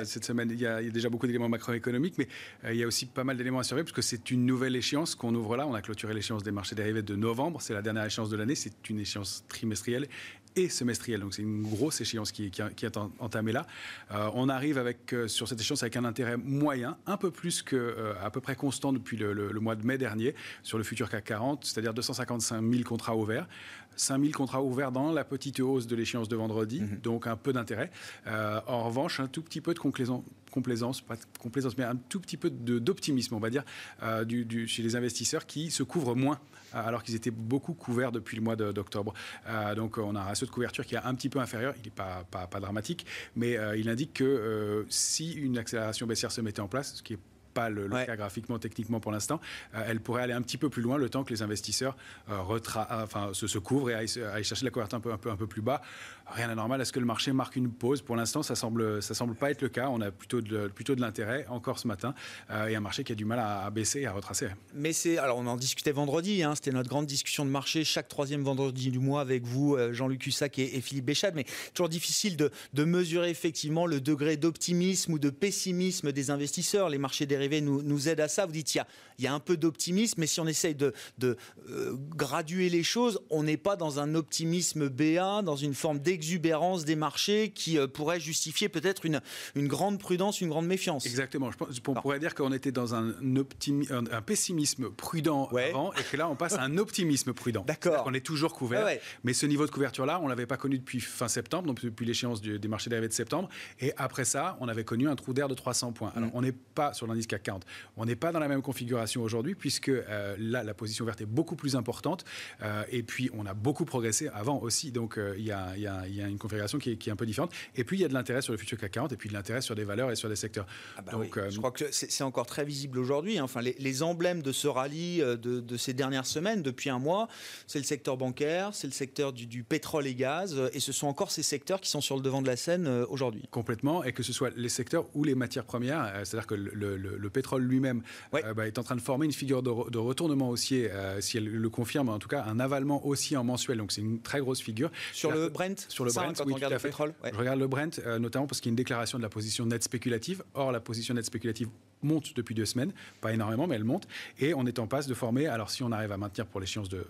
cette 0.04 0.24
semaine, 0.24 0.50
il 0.50 0.60
y, 0.60 0.66
a, 0.66 0.80
il 0.80 0.86
y, 0.86 0.88
a, 0.88 0.92
déjà 0.92 1.08
beaucoup 1.08 1.26
d'éléments 1.26 1.48
macroéconomiques, 1.48 2.14
mais 2.18 2.28
il 2.70 2.76
y 2.76 2.82
a 2.82 2.86
aussi 2.86 3.06
pas 3.06 3.24
mal 3.24 3.36
d'éléments 3.36 3.58
à 3.58 3.64
surveiller 3.64 3.84
parce 3.84 3.94
que 3.94 4.02
c'est 4.02 4.30
une 4.30 4.46
nouvelle 4.46 4.76
échéance 4.76 5.14
qu'on 5.14 5.34
ouvre 5.34 5.56
là. 5.56 5.66
On 5.66 5.74
a 5.74 5.82
clôturé 5.82 6.14
l'échéance 6.14 6.42
des 6.42 6.52
marchés 6.52 6.74
dérivés 6.74 7.02
de 7.02 7.16
novembre. 7.16 7.60
C'est 7.60 7.74
la 7.74 7.82
dernière 7.82 8.04
échéance 8.04 8.30
de 8.30 8.36
l'année. 8.36 8.54
C'est 8.54 8.88
une 8.90 9.00
échéance 9.00 9.44
trimestrielle 9.48 10.08
et 10.56 10.68
semestrielle. 10.68 11.20
Donc 11.20 11.34
c'est 11.34 11.42
une 11.42 11.62
grosse 11.62 12.00
échéance 12.00 12.32
qui, 12.32 12.50
qui, 12.50 12.86
est 12.86 12.96
entamée 12.96 13.52
là. 13.52 13.66
Euh, 14.10 14.30
on 14.34 14.48
arrive 14.48 14.78
avec, 14.78 15.12
euh, 15.12 15.28
sur 15.28 15.46
cette 15.46 15.60
échéance 15.60 15.82
avec 15.82 15.96
un 15.96 16.04
intérêt 16.04 16.36
moyen, 16.36 16.96
un 17.06 17.16
peu 17.16 17.30
plus 17.30 17.62
que 17.62 17.76
euh, 17.76 18.14
à 18.24 18.30
peu 18.30 18.40
près 18.40 18.56
constant 18.56 18.92
depuis 18.92 19.16
le, 19.16 19.32
le, 19.32 19.60
mois 19.60 19.76
de 19.76 19.86
mai 19.86 19.98
dernier 19.98 20.34
sur 20.62 20.78
le 20.78 20.84
futur 20.84 21.10
CAC 21.10 21.24
40, 21.24 21.64
c'est-à-dire 21.64 21.94
255 21.94 22.62
000 22.62 22.82
contrats 22.84 23.16
ouverts. 23.16 23.46
5000 23.96 24.34
contrats 24.34 24.62
ouverts 24.62 24.92
dans 24.92 25.12
la 25.12 25.24
petite 25.24 25.60
hausse 25.60 25.86
de 25.86 25.96
l'échéance 25.96 26.28
de 26.28 26.36
vendredi, 26.36 26.80
mmh. 26.80 27.00
donc 27.02 27.26
un 27.26 27.36
peu 27.36 27.52
d'intérêt. 27.52 27.90
Euh, 28.26 28.60
en 28.66 28.84
revanche, 28.84 29.20
un 29.20 29.28
tout 29.28 29.42
petit 29.42 29.60
peu 29.60 29.74
de 29.74 29.78
complaisance, 29.78 30.22
complaisance 30.50 31.00
pas 31.00 31.16
de 31.16 31.20
complaisance, 31.40 31.76
mais 31.76 31.84
un 31.84 31.96
tout 31.96 32.20
petit 32.20 32.36
peu 32.36 32.50
d'optimisme, 32.50 33.34
on 33.34 33.40
va 33.40 33.50
dire, 33.50 33.64
euh, 34.02 34.24
du, 34.24 34.44
du, 34.44 34.66
chez 34.66 34.82
les 34.82 34.96
investisseurs 34.96 35.46
qui 35.46 35.70
se 35.70 35.82
couvrent 35.82 36.14
moins 36.14 36.38
alors 36.72 37.02
qu'ils 37.02 37.14
étaient 37.14 37.30
beaucoup 37.30 37.74
couverts 37.74 38.12
depuis 38.12 38.36
le 38.36 38.42
mois 38.42 38.56
d'octobre. 38.56 39.14
Euh, 39.48 39.74
donc 39.74 39.98
on 39.98 40.14
a 40.14 40.20
un 40.20 40.24
ratio 40.24 40.46
de 40.46 40.52
couverture 40.52 40.84
qui 40.84 40.94
est 40.94 41.02
un 41.02 41.14
petit 41.14 41.28
peu 41.28 41.38
inférieur, 41.38 41.74
il 41.78 41.84
n'est 41.84 41.90
pas, 41.90 42.24
pas, 42.30 42.46
pas, 42.46 42.60
dramatique, 42.60 43.06
mais 43.34 43.56
euh, 43.56 43.76
il 43.76 43.88
indique 43.88 44.14
que 44.14 44.24
euh, 44.24 44.84
si 44.88 45.32
une 45.32 45.58
accélération 45.58 46.06
baissière 46.06 46.32
se 46.32 46.40
mettait 46.40 46.60
en 46.60 46.68
place, 46.68 46.94
ce 46.96 47.02
qui 47.02 47.14
est 47.14 47.18
pas 47.56 47.70
le, 47.70 47.86
le 47.86 47.94
ouais. 47.94 48.04
cas 48.04 48.16
graphiquement, 48.16 48.58
techniquement 48.58 49.00
pour 49.00 49.12
l'instant, 49.12 49.40
euh, 49.74 49.82
elle 49.88 50.00
pourrait 50.00 50.22
aller 50.22 50.34
un 50.34 50.42
petit 50.42 50.58
peu 50.58 50.68
plus 50.68 50.82
loin 50.82 50.98
le 50.98 51.08
temps 51.08 51.24
que 51.24 51.32
les 51.32 51.42
investisseurs 51.42 51.96
euh, 52.30 52.38
enfin, 52.44 53.30
se, 53.32 53.46
se, 53.46 53.58
couvrent 53.58 53.90
et 53.90 53.94
aillent, 53.94 54.22
aillent, 54.34 54.44
chercher 54.44 54.66
la 54.66 54.70
couverture 54.70 54.98
un 54.98 55.00
peu, 55.00 55.12
un 55.12 55.18
peu, 55.18 55.30
un 55.30 55.36
peu 55.36 55.46
plus 55.46 55.62
bas. 55.62 55.80
Rien 56.28 56.48
d'anormal. 56.48 56.80
Est-ce 56.80 56.92
que 56.92 56.98
le 56.98 57.06
marché 57.06 57.32
marque 57.32 57.54
une 57.54 57.70
pause? 57.70 58.02
Pour 58.02 58.16
l'instant, 58.16 58.42
ça 58.42 58.56
semble, 58.56 59.00
ça 59.00 59.14
semble 59.14 59.36
pas 59.36 59.50
être 59.50 59.62
le 59.62 59.68
cas. 59.68 59.88
On 59.90 60.00
a 60.00 60.10
plutôt 60.10 60.40
de, 60.40 60.66
plutôt 60.66 60.96
de 60.96 61.00
l'intérêt 61.00 61.46
encore 61.48 61.78
ce 61.78 61.86
matin 61.86 62.14
euh, 62.50 62.66
et 62.66 62.74
un 62.74 62.80
marché 62.80 63.04
qui 63.04 63.12
a 63.12 63.14
du 63.14 63.24
mal 63.24 63.38
à, 63.38 63.64
à, 63.64 63.70
baisser 63.70 64.00
et 64.00 64.06
à 64.06 64.12
retracer. 64.12 64.48
Mais 64.74 64.92
c'est, 64.92 65.18
alors 65.18 65.38
on 65.38 65.46
en 65.46 65.56
discutait 65.56 65.92
vendredi, 65.92 66.42
hein, 66.42 66.54
c'était 66.56 66.72
notre 66.72 66.88
grande 66.88 67.06
discussion 67.06 67.44
de 67.44 67.50
marché 67.50 67.84
chaque 67.84 68.08
troisième 68.08 68.42
vendredi 68.42 68.90
du 68.90 68.98
mois 68.98 69.20
avec 69.20 69.44
vous, 69.44 69.76
euh, 69.76 69.92
Jean-Luc 69.92 70.26
Hussac 70.26 70.58
et, 70.58 70.80
Philippe 70.80 71.04
Béchade, 71.04 71.34
mais 71.36 71.46
toujours 71.74 71.88
difficile 71.88 72.36
de, 72.36 72.50
de 72.74 72.84
mesurer 72.84 73.30
effectivement 73.30 73.86
le 73.86 74.00
degré 74.00 74.36
d'optimisme 74.36 75.12
ou 75.12 75.18
de 75.18 75.30
pessimisme 75.30 76.12
des 76.12 76.30
investisseurs. 76.30 76.88
Les 76.88 76.98
marchés 76.98 77.26
dérivés 77.26 77.60
nous, 77.60 77.82
nous 77.82 78.08
aident 78.08 78.20
à 78.20 78.28
ça. 78.28 78.46
Vous 78.46 78.52
dites, 78.52 78.74
il 78.74 78.78
y 78.78 79.24
y 79.24 79.26
a 79.26 79.32
un 79.32 79.40
peu 79.40 79.56
d'optimisme, 79.56 80.20
mais 80.20 80.26
si 80.26 80.40
on 80.40 80.46
essaye 80.46 80.74
de, 80.74 80.92
de 81.18 81.36
euh, 81.70 81.96
graduer 82.16 82.68
les 82.68 82.82
choses, 82.82 83.20
on 83.30 83.42
n'est 83.42 83.56
pas 83.56 83.76
dans 83.76 83.98
un 83.98 84.14
optimisme 84.14 84.88
BA, 84.88 85.42
dans 85.42 85.56
une 85.56 85.74
forme 85.74 85.98
d'exubérance 86.16 86.86
des 86.86 86.96
marchés 86.96 87.50
qui 87.50 87.78
euh, 87.78 87.86
pourrait 87.86 88.20
justifier 88.20 88.70
peut-être 88.70 89.04
une, 89.04 89.20
une 89.54 89.68
grande 89.68 89.98
prudence, 89.98 90.40
une 90.40 90.48
grande 90.48 90.66
méfiance. 90.66 91.04
Exactement. 91.04 91.50
Je 91.50 91.58
pense, 91.58 91.68
on 91.86 91.92
non. 91.92 92.00
pourrait 92.00 92.18
dire 92.18 92.34
qu'on 92.34 92.52
était 92.52 92.72
dans 92.72 92.94
un, 92.94 93.10
un, 93.10 94.04
un 94.10 94.22
pessimisme 94.22 94.90
prudent 94.90 95.48
ouais. 95.52 95.68
avant 95.68 95.92
et 95.92 96.02
que 96.02 96.16
là, 96.16 96.28
on 96.28 96.36
passe 96.36 96.54
à 96.54 96.62
un 96.62 96.78
optimisme 96.78 97.34
prudent. 97.34 97.64
D'accord. 97.66 98.04
On 98.06 98.14
est 98.14 98.24
toujours 98.24 98.54
couvert. 98.54 98.86
Ouais. 98.86 99.00
Mais 99.24 99.34
ce 99.34 99.44
niveau 99.44 99.66
de 99.66 99.70
couverture-là, 99.70 100.18
on 100.20 100.24
ne 100.24 100.30
l'avait 100.30 100.46
pas 100.46 100.56
connu 100.56 100.78
depuis 100.78 101.00
fin 101.00 101.28
septembre, 101.28 101.66
donc 101.66 101.82
depuis 101.82 102.06
l'échéance 102.06 102.40
des 102.40 102.68
marchés 102.68 102.88
dérivés 102.88 103.08
de 103.08 103.12
septembre. 103.12 103.50
Et 103.80 103.92
après 103.98 104.24
ça, 104.24 104.56
on 104.60 104.68
avait 104.68 104.84
connu 104.84 105.08
un 105.08 105.16
trou 105.16 105.34
d'air 105.34 105.48
de 105.48 105.54
300 105.54 105.92
points. 105.92 106.12
Alors, 106.16 106.30
mm. 106.30 106.32
on 106.34 106.40
n'est 106.40 106.52
pas 106.52 106.94
sur 106.94 107.06
l'indice 107.06 107.26
CAC 107.26 107.42
40. 107.42 107.66
On 107.96 108.06
n'est 108.06 108.16
pas 108.16 108.32
dans 108.32 108.40
la 108.40 108.48
même 108.48 108.62
configuration 108.62 109.22
aujourd'hui, 109.22 109.54
puisque 109.54 109.90
euh, 109.90 110.34
là, 110.38 110.64
la 110.64 110.72
position 110.72 111.04
verte 111.04 111.20
est 111.20 111.26
beaucoup 111.26 111.56
plus 111.56 111.76
importante. 111.76 112.24
Euh, 112.62 112.84
et 112.90 113.02
puis, 113.02 113.30
on 113.34 113.44
a 113.44 113.52
beaucoup 113.52 113.84
progressé 113.84 114.28
avant 114.28 114.58
aussi. 114.60 114.92
Donc, 114.92 115.18
euh, 115.18 115.34
il 115.36 115.44
y, 115.44 115.48
y, 115.80 115.86
y, 116.14 116.22
a 116.22 116.28
une 116.28 116.38
configuration 116.38 116.78
qui 116.78 116.92
est, 116.92 116.96
qui 116.96 117.08
est, 117.08 117.12
un 117.12 117.16
peu 117.16 117.26
différente. 117.26 117.52
Et 117.74 117.84
puis, 117.84 117.98
il 117.98 118.00
y 118.00 118.04
a 118.04 118.08
de 118.08 118.14
l'intérêt 118.14 118.42
sur 118.42 118.52
le 118.52 118.58
futur 118.58 118.78
CAC 118.78 118.92
40 118.92 119.12
et 119.12 119.16
puis 119.16 119.28
de 119.28 119.34
l'intérêt 119.34 119.60
sur 119.60 119.74
des 119.74 119.84
valeurs 119.84 120.10
et 120.10 120.16
sur 120.16 120.28
des 120.28 120.36
secteurs. 120.36 120.66
Ah 120.96 121.02
bah 121.02 121.12
donc, 121.12 121.36
oui. 121.36 121.42
Je 121.50 121.58
crois 121.58 121.70
que 121.70 121.84
c'est 121.90 122.24
encore 122.24 122.46
très 122.46 122.64
visible 122.64 122.98
aujourd'hui. 122.98 123.40
Enfin, 123.40 123.60
les, 123.60 123.76
les, 123.78 124.02
emblèmes 124.02 124.42
de 124.42 124.52
ce 124.52 124.68
rallye 124.68 125.18
de, 125.18 125.36
de, 125.36 125.76
ces 125.76 125.94
dernières 125.94 126.26
semaines, 126.26 126.62
depuis 126.62 126.90
un 126.90 126.98
mois, 126.98 127.28
c'est 127.66 127.78
le 127.78 127.84
secteur 127.84 128.16
bancaire, 128.16 128.70
c'est 128.74 128.86
le 128.86 128.92
secteur 128.92 129.32
du, 129.32 129.46
du, 129.46 129.62
pétrole 129.62 130.06
et 130.06 130.14
gaz. 130.14 130.56
Et 130.72 130.80
ce 130.80 130.92
sont 130.92 131.06
encore 131.06 131.30
ces 131.30 131.42
secteurs 131.42 131.80
qui 131.80 131.90
sont 131.90 132.00
sur 132.00 132.16
le 132.16 132.22
devant 132.22 132.42
de 132.42 132.46
la 132.46 132.56
scène 132.56 132.86
aujourd'hui. 133.08 133.42
Complètement. 133.50 134.04
Et 134.04 134.12
que 134.12 134.22
ce 134.22 134.32
soit 134.32 134.50
les 134.56 134.68
secteurs 134.68 135.06
ou 135.14 135.24
les 135.24 135.34
matières 135.34 135.64
premières, 135.64 136.12
c'est-à-dire 136.24 136.46
que 136.46 136.54
le, 136.54 136.96
le, 136.96 137.16
le 137.16 137.30
pétrole 137.30 137.62
lui-même 137.62 138.02
euh, 138.34 138.54
bah, 138.54 138.66
est 138.66 138.78
en 138.78 138.82
train 138.82 138.96
de 138.96 139.00
former 139.00 139.26
une 139.26 139.32
figure 139.32 139.62
de, 139.62 139.70
re, 139.70 139.90
de 139.90 139.98
retournement 139.98 140.48
haussier, 140.48 140.90
euh, 140.90 141.20
si 141.20 141.36
elle 141.36 141.46
le 141.46 141.70
confirme, 141.70 142.08
en 142.08 142.18
tout 142.18 142.28
cas 142.28 142.44
un 142.44 142.60
avalement 142.60 143.06
haussier 143.06 143.36
en 143.36 143.44
mensuel. 143.44 143.78
Donc 143.78 143.92
c'est 143.92 144.00
une 144.00 144.20
très 144.20 144.40
grosse 144.40 144.60
figure. 144.60 144.90
Sur 145.12 145.32
le 145.32 145.48
Brent? 145.48 145.86
Sur 145.96 146.04
le 146.04 146.10
ça, 146.10 146.24
Brent, 146.24 146.34
quand 146.36 146.44
oui, 146.44 146.52
on 146.52 146.56
regarde 146.56 146.74
le 146.74 146.78
pétrole 146.78 147.14
ouais. 147.24 147.30
Je 147.32 147.38
regarde 147.38 147.58
le 147.58 147.66
Brent, 147.68 148.00
euh, 148.04 148.18
notamment 148.18 148.46
parce 148.46 148.60
qu'il 148.60 148.68
y 148.68 148.70
a 148.70 148.72
une 148.72 148.76
déclaration 148.76 149.16
de 149.16 149.22
la 149.22 149.30
position 149.30 149.64
nette 149.64 149.82
spéculative. 149.82 150.44
Or, 150.52 150.70
la 150.70 150.80
position 150.80 151.14
nette 151.14 151.24
spéculative 151.24 151.68
monte 152.02 152.34
depuis 152.36 152.54
deux 152.54 152.64
semaines, 152.64 152.92
pas 153.20 153.32
énormément, 153.32 153.66
mais 153.66 153.76
elle 153.76 153.84
monte. 153.84 154.06
Et 154.38 154.54
on 154.54 154.66
est 154.66 154.78
en 154.78 154.86
passe 154.86 155.06
de 155.06 155.14
former, 155.14 155.46
alors 155.46 155.70
si 155.70 155.82
on 155.82 155.92
arrive 155.92 156.12
à 156.12 156.16
maintenir 156.16 156.46
pour 156.46 156.60
l'échéance 156.60 156.88
de, 156.88 157.04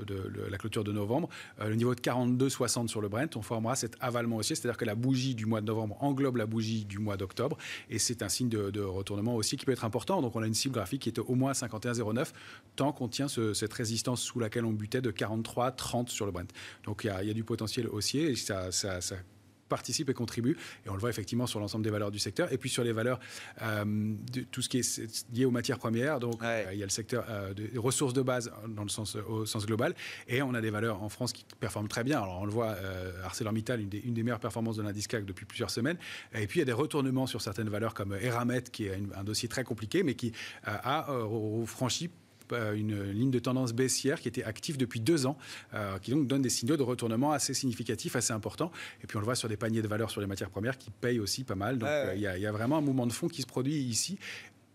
la 0.50 0.58
clôture 0.58 0.84
de 0.84 0.92
novembre, 0.92 1.28
euh, 1.60 1.68
le 1.68 1.74
niveau 1.74 1.94
de 1.94 2.00
42,60 2.00 2.88
sur 2.88 3.00
le 3.00 3.08
Brent, 3.08 3.36
on 3.36 3.42
formera 3.42 3.76
cet 3.76 3.96
avalement 4.00 4.36
haussier, 4.36 4.56
c'est-à-dire 4.56 4.78
que 4.78 4.84
la 4.84 4.94
bougie 4.94 5.34
du 5.34 5.46
mois 5.46 5.60
de 5.60 5.66
novembre 5.66 5.96
englobe 6.00 6.36
la 6.36 6.46
bougie 6.46 6.84
du 6.84 6.98
mois 6.98 7.16
d'octobre. 7.16 7.56
Et 7.90 7.98
c'est 7.98 8.22
un 8.22 8.28
signe 8.28 8.48
de, 8.48 8.80
retournement 8.80 9.34
aussi 9.34 9.56
qui 9.56 9.64
peut 9.64 9.72
être 9.72 9.84
important. 9.84 10.22
Donc 10.22 10.36
on 10.36 10.42
a 10.42 10.46
une 10.46 10.54
cible 10.54 10.74
graphique 10.74 11.02
qui 11.02 11.08
est 11.08 11.18
au 11.18 11.34
moins 11.34 11.52
51,09 11.52 12.28
tant 12.76 12.92
qu'on 12.92 13.08
tient 13.08 13.26
cette 13.28 13.72
résistance 13.72 14.22
sous 14.22 14.38
laquelle 14.38 14.64
on 14.64 14.72
butait 14.72 15.00
de 15.00 15.10
43,30 15.10 16.08
sur 16.08 16.26
le 16.26 16.32
Brent. 16.32 16.48
Donc 16.84 17.02
il 17.04 17.08
y, 17.08 17.30
a 17.30 17.34
du 17.34 17.44
potentiel 17.44 17.88
haussier 17.88 18.30
et 18.30 18.36
ça, 18.36 18.70
ça 18.70 19.00
participe 19.68 20.10
et 20.10 20.14
contribue. 20.14 20.56
Et 20.84 20.90
on 20.90 20.94
le 20.94 21.00
voit 21.00 21.10
effectivement 21.10 21.46
sur 21.46 21.60
l'ensemble 21.60 21.84
des 21.84 21.90
valeurs 21.90 22.10
du 22.10 22.18
secteur. 22.18 22.52
Et 22.52 22.58
puis 22.58 22.70
sur 22.70 22.84
les 22.84 22.92
valeurs, 22.92 23.20
euh, 23.62 23.84
de 24.32 24.40
tout 24.42 24.62
ce 24.62 24.68
qui 24.68 24.78
est 24.78 25.26
lié 25.32 25.44
aux 25.44 25.50
matières 25.50 25.78
premières. 25.78 26.20
Donc 26.20 26.42
euh, 26.42 26.70
il 26.72 26.78
y 26.78 26.82
a 26.82 26.86
le 26.86 26.90
secteur 26.90 27.24
euh, 27.28 27.54
des 27.54 27.78
ressources 27.78 28.12
de 28.12 28.22
base 28.22 28.50
dans 28.68 28.82
le 28.82 28.88
sens, 28.88 29.16
au 29.16 29.46
sens 29.46 29.66
global. 29.66 29.94
Et 30.28 30.42
on 30.42 30.54
a 30.54 30.60
des 30.60 30.70
valeurs 30.70 31.02
en 31.02 31.08
France 31.08 31.32
qui 31.32 31.44
performent 31.58 31.88
très 31.88 32.04
bien. 32.04 32.20
Alors 32.20 32.40
on 32.40 32.46
le 32.46 32.52
voit, 32.52 32.76
ArcelorMittal, 33.24 33.80
une 33.80 33.88
des, 33.88 33.98
une 33.98 34.14
des 34.14 34.22
meilleures 34.22 34.40
performances 34.40 34.76
de 34.76 34.82
l'indice 34.82 35.06
CAC 35.06 35.24
depuis 35.24 35.46
plusieurs 35.46 35.70
semaines. 35.70 35.98
Et 36.34 36.46
puis 36.46 36.58
il 36.58 36.60
y 36.60 36.62
a 36.62 36.66
des 36.66 36.72
retournements 36.72 37.26
sur 37.26 37.40
certaines 37.40 37.68
valeurs 37.68 37.94
comme 37.94 38.16
Eramet, 38.20 38.62
qui 38.62 38.86
est 38.86 38.98
un 39.14 39.24
dossier 39.24 39.48
très 39.48 39.64
compliqué, 39.64 40.02
mais 40.02 40.14
qui 40.14 40.32
a 40.64 41.06
franchi 41.66 42.10
une 42.52 43.10
ligne 43.12 43.30
de 43.30 43.38
tendance 43.38 43.72
baissière 43.72 44.20
qui 44.20 44.28
était 44.28 44.44
active 44.44 44.76
depuis 44.76 45.00
deux 45.00 45.26
ans, 45.26 45.36
euh, 45.74 45.98
qui 45.98 46.10
donc 46.10 46.26
donne 46.26 46.42
des 46.42 46.50
signaux 46.50 46.76
de 46.76 46.82
retournement 46.82 47.32
assez 47.32 47.54
significatifs, 47.54 48.16
assez 48.16 48.32
importants. 48.32 48.70
Et 49.02 49.06
puis 49.06 49.16
on 49.16 49.20
le 49.20 49.24
voit 49.24 49.34
sur 49.34 49.48
des 49.48 49.56
paniers 49.56 49.82
de 49.82 49.88
valeur 49.88 50.10
sur 50.10 50.20
les 50.20 50.26
matières 50.26 50.50
premières 50.50 50.78
qui 50.78 50.90
payent 50.90 51.20
aussi 51.20 51.44
pas 51.44 51.54
mal. 51.54 51.78
Donc 51.78 51.88
euh, 51.88 52.12
il 52.14 52.20
y, 52.20 52.42
y, 52.42 52.46
a 52.46 52.52
vraiment 52.52 52.78
un 52.78 52.80
mouvement 52.80 53.06
de 53.06 53.12
fond 53.12 53.28
qui 53.28 53.42
se 53.42 53.46
produit 53.46 53.76
ici. 53.76 54.18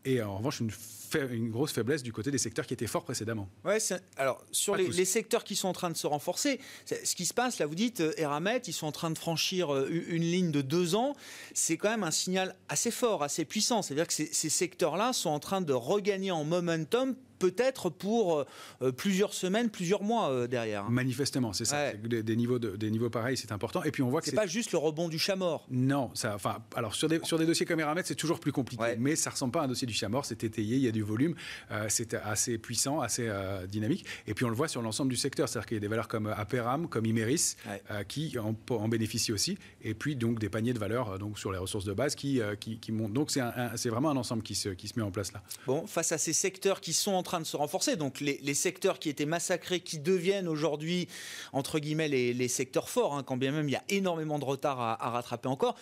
Et 0.06 0.22
en 0.22 0.38
revanche, 0.38 0.60
une 0.60 0.72
une 1.16 1.50
grosse 1.50 1.72
faiblesse 1.72 2.04
du 2.04 2.14
côté 2.14 2.32
des 2.32 2.38
secteurs 2.38 2.66
qui 2.66 2.74
étaient 2.74 2.88
forts 2.88 3.04
précédemment. 3.04 3.50
Ouais, 3.64 3.78
alors 4.18 4.44
sur 4.52 4.76
les, 4.76 5.06
secteurs 5.06 5.44
qui 5.44 5.56
sont 5.56 5.68
en 5.68 5.74
train 5.74 5.90
de 5.90 5.98
se 5.98 6.08
renforcer, 6.08 6.60
ce 6.86 7.16
qui 7.16 7.26
se 7.26 7.34
passe 7.34 7.60
là, 7.60 7.66
vous 7.66 7.76
dites 7.76 8.02
euh, 8.02 8.14
Eramet, 8.18 8.62
ils 8.68 8.74
sont 8.74 8.88
en 8.88 8.92
train 8.92 9.12
de 9.12 9.18
franchir 9.18 9.74
euh, 9.74 9.90
une 9.90 10.24
ligne 10.24 10.52
de 10.52 10.62
deux 10.62 10.96
ans, 10.96 11.16
c'est 11.54 11.78
quand 11.78 11.90
même 11.90 12.04
un 12.04 12.12
signal 12.12 12.56
assez 12.70 12.92
fort, 12.92 13.24
assez 13.24 13.46
puissant. 13.46 13.82
C'est-à-dire 13.82 14.08
que 14.08 14.14
ces, 14.14 14.50
secteurs-là 14.50 15.14
sont 15.14 15.30
en 15.30 15.40
train 15.40 15.62
de 15.62 15.74
regagner 15.74 16.32
en 16.32 16.44
momentum 16.44 17.16
peut-être 17.40 17.90
pour 17.90 18.46
euh, 18.82 18.92
plusieurs 18.92 19.34
semaines, 19.34 19.72
plusieurs 19.72 20.04
mois 20.04 20.48
derrière. 20.48 20.90
Manifestement, 20.92 21.54
c'est 21.54 21.66
ça. 21.66 21.94
Des, 21.94 22.36
niveaux 22.36 22.60
des 22.60 22.92
niveaux 22.92 23.10
pareils, 23.10 23.38
c'est 23.38 23.52
important. 23.52 23.84
Et 23.84 23.92
puis 23.92 24.04
on 24.04 24.10
voit 24.10 24.22
que 24.22 24.28
c'est 24.28 24.36
pas 24.36 24.46
juste 24.46 24.72
le 24.72 24.78
rebond 24.78 25.10
du 25.10 25.18
chat 25.18 25.36
mort. 25.36 25.66
Non, 25.72 26.12
ça. 26.14 26.36
Enfin, 26.36 26.60
alors 26.76 26.94
sur 26.94 27.08
des 27.08 27.20
sur 27.24 27.40
des 27.40 27.48
dossiers 27.48 27.66
comme 27.66 27.80
Eramet, 27.80 28.04
c'est 28.06 28.16
toujours 28.16 28.40
plus 28.40 28.52
compliqué. 28.52 28.96
Mais 29.00 29.16
ça 29.16 29.32
ressemble 29.32 29.54
pas 29.54 29.62
à 29.62 29.64
un 29.64 29.68
dossier 29.68 29.88
du 29.88 29.94
chat 29.94 30.10
mort. 30.10 30.26
C'est 30.26 30.44
étayé, 30.44 30.76
il 30.76 30.84
y 30.84 30.88
a 30.88 30.92
du 30.92 31.01
volume, 31.04 31.36
euh, 31.72 31.86
c'est 31.90 32.14
assez 32.14 32.58
puissant, 32.58 33.02
assez 33.02 33.28
euh, 33.28 33.66
dynamique. 33.68 34.06
Et 34.28 34.34
puis 34.34 34.46
on 34.46 34.50
le 34.50 34.56
voit 34.56 34.68
sur 34.68 34.82
l'ensemble 34.82 35.10
du 35.10 35.18
secteur, 35.18 35.50
c'est-à-dire 35.50 35.68
qu'il 35.68 35.76
y 35.76 35.80
a 35.80 35.82
des 35.82 35.88
valeurs 35.88 36.08
comme 36.08 36.28
Aperam, 36.28 36.88
comme 36.88 37.06
Imeris, 37.06 37.56
euh, 37.68 38.04
qui 38.04 38.38
en, 38.40 38.88
bénéficient 38.88 39.32
aussi. 39.32 39.58
Et 39.84 39.94
puis 39.94 40.16
donc 40.16 40.40
des 40.40 40.50
paniers 40.50 40.74
de 40.74 40.80
valeurs 40.80 41.20
donc 41.20 41.40
sur 41.40 41.52
les 41.52 41.58
ressources 41.58 41.86
de 41.86 41.94
base 41.94 42.16
qui, 42.16 42.42
qui, 42.60 42.92
montent. 42.92 43.14
Donc 43.14 43.32
c'est 43.32 43.90
vraiment 43.90 44.10
un 44.10 44.18
ensemble 44.18 44.44
qui 44.44 44.56
se, 44.56 44.70
qui 44.70 44.88
se 44.88 44.98
met 44.98 45.06
en 45.06 45.12
place 45.12 45.32
là. 45.34 45.42
Bon, 45.66 45.88
face 45.88 46.12
à 46.12 46.18
ces 46.18 46.34
secteurs 46.34 46.82
qui 46.82 46.94
sont 46.94 47.14
en 47.14 47.24
train 47.24 47.40
de 47.40 47.46
se 47.46 47.58
renforcer, 47.58 47.96
donc 47.96 48.20
les, 48.20 48.54
secteurs 48.54 49.00
qui 49.00 49.10
étaient 49.10 49.26
massacrés, 49.26 49.80
qui 49.80 50.00
deviennent 50.00 50.48
aujourd'hui 50.48 51.08
entre 51.54 51.80
guillemets 51.80 52.08
les, 52.08 52.48
secteurs 52.48 52.90
forts, 52.90 53.16
hein, 53.16 53.24
quand 53.24 53.38
bien 53.38 53.52
même 53.52 53.70
il 53.70 53.72
y 53.72 53.78
a 53.78 53.84
énormément 53.90 54.40
de 54.40 54.46
retard 54.46 54.80
à 54.80 55.10
rattraper 55.10 55.48
encore. 55.48 55.78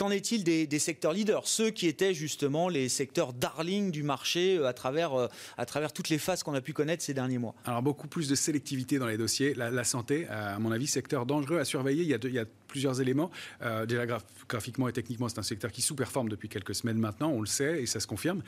Qu'en 0.00 0.10
est-il 0.10 0.44
des, 0.44 0.78
secteurs 0.78 1.12
leaders, 1.12 1.46
ceux 1.46 1.68
qui 1.68 1.86
étaient 1.86 2.14
justement 2.14 2.70
les 2.70 2.88
secteurs 2.88 3.34
darling 3.34 3.90
du 3.90 4.02
marché 4.02 4.56
euh, 4.56 4.66
à 4.66 4.72
travers, 4.72 5.12
euh, 5.12 5.28
à 5.58 5.66
travers 5.66 5.92
toutes 5.92 6.08
les 6.08 6.16
phases 6.16 6.42
qu'on 6.42 6.54
a 6.54 6.62
pu 6.62 6.72
connaître 6.72 7.02
ces 7.02 7.12
derniers 7.12 7.36
mois? 7.36 7.54
Alors 7.66 7.82
beaucoup 7.82 8.08
plus 8.08 8.26
de 8.26 8.34
sélectivité 8.34 8.98
dans 8.98 9.06
les 9.06 9.18
dossiers. 9.18 9.52
La, 9.52 9.84
santé, 9.84 10.26
à 10.28 10.58
mon 10.58 10.72
avis, 10.72 10.86
secteur 10.86 11.26
dangereux 11.26 11.58
à 11.58 11.66
surveiller. 11.66 12.02
Il 12.04 12.08
y 12.08 12.38
a, 12.38 12.40
a 12.40 12.44
plusieurs 12.70 13.00
éléments. 13.00 13.30
Euh, 13.62 13.86
déjà 13.86 14.06
graphiquement 14.48 14.88
et 14.88 14.92
techniquement, 14.92 15.28
c'est 15.28 15.38
un 15.38 15.44
secteur 15.44 15.70
qui 15.70 15.82
sous-performe 15.82 16.28
depuis 16.28 16.48
quelques 16.48 16.74
semaines 16.74 16.98
maintenant, 16.98 17.30
on 17.30 17.40
le 17.40 17.46
sait 17.46 17.82
et 17.82 17.86
ça 17.86 18.00
se 18.00 18.06
confirme. 18.06 18.42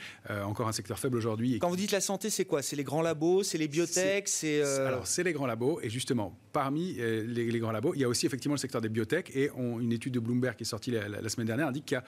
encore 0.45 0.67
un 0.67 0.71
secteur 0.71 0.99
faible 0.99 1.17
aujourd'hui. 1.17 1.59
Quand 1.59 1.69
vous 1.69 1.75
dites 1.75 1.91
la 1.91 2.01
santé, 2.01 2.29
c'est 2.29 2.45
quoi? 2.45 2.61
C'est 2.61 2.75
les 2.75 2.83
grands 2.83 3.01
labos, 3.01 3.43
c'est 3.43 3.57
les 3.57 3.67
biotech, 3.67 4.27
c'est 4.27 4.61
alors 4.61 5.07
c'est 5.07 5.23
les 5.23 5.33
grands 5.33 5.45
labos 5.45 5.79
et 5.81 5.89
justement 5.89 6.37
parmi 6.51 6.93
les, 6.93 7.59
grands 7.59 7.71
labos, 7.71 7.93
il 7.95 8.01
y 8.01 8.03
a 8.03 8.09
aussi 8.09 8.25
effectivement 8.25 8.55
le 8.55 8.59
secteur 8.59 8.81
des 8.81 8.89
biotech 8.89 9.35
et 9.35 9.49
une 9.57 9.91
étude 9.91 10.13
de 10.13 10.19
Bloomberg 10.19 10.55
qui 10.55 10.63
est 10.63 10.65
sortie 10.65 10.91
la, 10.91 11.07
la 11.07 11.29
semaine 11.29 11.47
dernière 11.47 11.67
indique 11.67 11.85
qu'il 11.85 11.95
y 11.95 11.97
a 11.97 12.03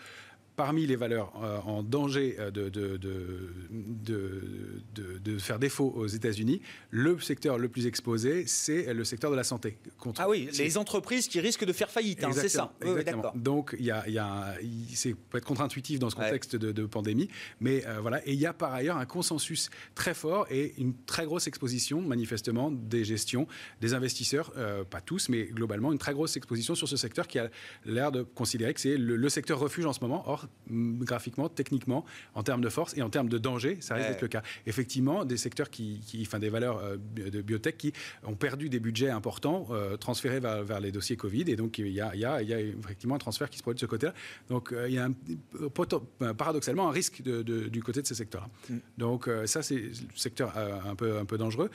parmi 0.56 0.86
les 0.86 0.96
valeurs 0.96 1.34
euh, 1.42 1.60
en 1.62 1.84
danger 1.84 2.36
euh, 2.40 2.52
de, 2.52 2.70
de, 2.70 2.98
de, 2.98 5.20
de, 5.20 5.38
faire 5.38 5.60
défaut 5.60 5.92
aux 5.96 6.08
États-Unis, 6.08 6.62
le 6.90 7.20
secteur 7.20 7.58
le 7.58 7.68
plus 7.68 7.88
exposé, 7.88 8.46
c'est 8.48 8.94
le 8.94 9.04
secteur 9.04 9.32
de 9.32 9.36
la 9.36 9.44
santé. 9.44 9.78
ah 10.18 10.30
oui, 10.30 10.50
les 10.58 10.78
entreprises 10.78 11.28
qui 11.28 11.40
risquent 11.40 11.66
de 11.66 11.74
faire 11.74 11.90
faillite, 11.90 12.24
hein, 12.24 12.32
c'est 12.34 12.50
ça. 12.50 12.74
Exactement. 12.82 13.32
Donc, 13.36 13.76
il 13.78 13.86
y 13.86 13.92
a, 13.92 14.08
y 14.10 14.18
a 14.18 14.56
c'est 14.94 15.14
peut 15.14 15.38
être 15.38 15.46
contre-intuitif 15.46 16.00
dans 16.00 16.10
ce 16.10 16.16
contexte 16.16 16.56
de, 16.56 16.86
pandémie, 16.86 17.30
mais 17.60 17.86
euh, 17.88 18.00
voilà. 18.00 18.26
Et 18.28 18.34
il 18.34 18.40
y 18.40 18.46
a 18.46 18.54
par 18.54 18.74
ailleurs 18.74 18.98
un 18.98 19.06
consensus 19.06 19.70
très 19.96 20.14
fort 20.14 20.48
et 20.50 20.74
une 20.78 20.94
très 21.06 21.26
grosse 21.26 21.48
exposition, 21.48 22.02
manifestement, 22.02 22.72
des 22.72 23.04
gestions, 23.04 23.48
des 23.82 23.94
investisseurs, 23.94 24.54
pas 24.90 25.02
tous, 25.02 25.30
mais 25.30 25.46
globalement, 25.46 25.92
une 25.92 25.98
très 25.98 26.14
grosse 26.14 26.38
exposition 26.38 26.76
sur 26.76 26.88
ce 26.88 26.98
secteur 26.98 27.28
qui 27.28 27.40
a 27.40 27.50
l'air 27.86 28.12
de 28.12 28.24
considérer 28.24 28.74
que 28.74 28.80
c'est 28.80 28.98
le, 28.98 29.16
le 29.16 29.30
secteur 29.30 29.60
refuge 29.60 29.86
en 29.86 29.94
ce 29.94 30.00
moment. 30.02 30.24
Or, 30.28 30.45
graphiquement, 30.70 31.50
techniquement, 31.50 32.06
en 32.34 32.44
termes 32.44 32.62
de 32.62 32.70
force 32.70 32.96
et 32.98 33.02
en 33.02 33.10
termes 33.10 33.30
de 33.30 33.38
danger, 33.38 33.78
ça 33.80 33.96
risque 33.96 34.10
d'être 34.10 34.22
le 34.22 34.28
cas. 34.28 34.42
Effectivement, 34.66 35.26
des 35.26 35.38
secteurs 35.38 35.70
qui, 35.70 36.02
enfin 36.22 36.40
des 36.40 36.50
valeurs 36.50 36.80
euh, 36.80 36.98
de 37.16 37.42
biotech 37.42 37.78
qui 37.78 37.94
ont 38.24 38.36
perdu 38.36 38.70
des 38.70 38.80
budgets 38.80 39.10
importants 39.10 39.68
euh, 39.72 39.98
transférés 39.98 40.40
vers, 40.40 40.80
les 40.80 40.92
dossiers 40.92 41.16
Covid, 41.16 41.46
et 41.48 41.56
donc 41.56 41.78
il 41.78 41.88
y, 41.90 42.02
a, 42.02 42.14
il, 42.14 42.20
y 42.20 42.26
a, 42.26 42.42
il 42.42 42.50
y 42.50 42.54
a, 42.54 42.60
effectivement 42.60 43.16
un 43.16 43.20
transfert 43.20 43.50
qui 43.50 43.58
se 43.58 43.64
produit 43.64 43.78
de 43.78 43.82
ce 43.82 43.86
côté-là. 43.86 44.14
Donc 44.50 44.72
euh, 44.72 44.88
il 44.88 44.96
y 44.96 44.98
a 44.98 45.06
un, 45.06 46.34
paradoxalement 46.34 46.90
un 46.90 46.92
risque 46.92 47.22
du 47.22 47.84
côté 47.84 48.02
de 48.02 48.08
ces 48.08 48.16
secteurs-là. 48.16 48.50
Mm. 48.70 48.80
Donc 48.98 49.30
ça, 49.46 49.62
c'est 49.64 49.76
le 49.76 49.92
secteur 50.16 50.54
un 50.58 50.96
peu 50.96 51.18
un 51.18 51.26
peu 51.26 51.38
dangereux. 51.38 51.70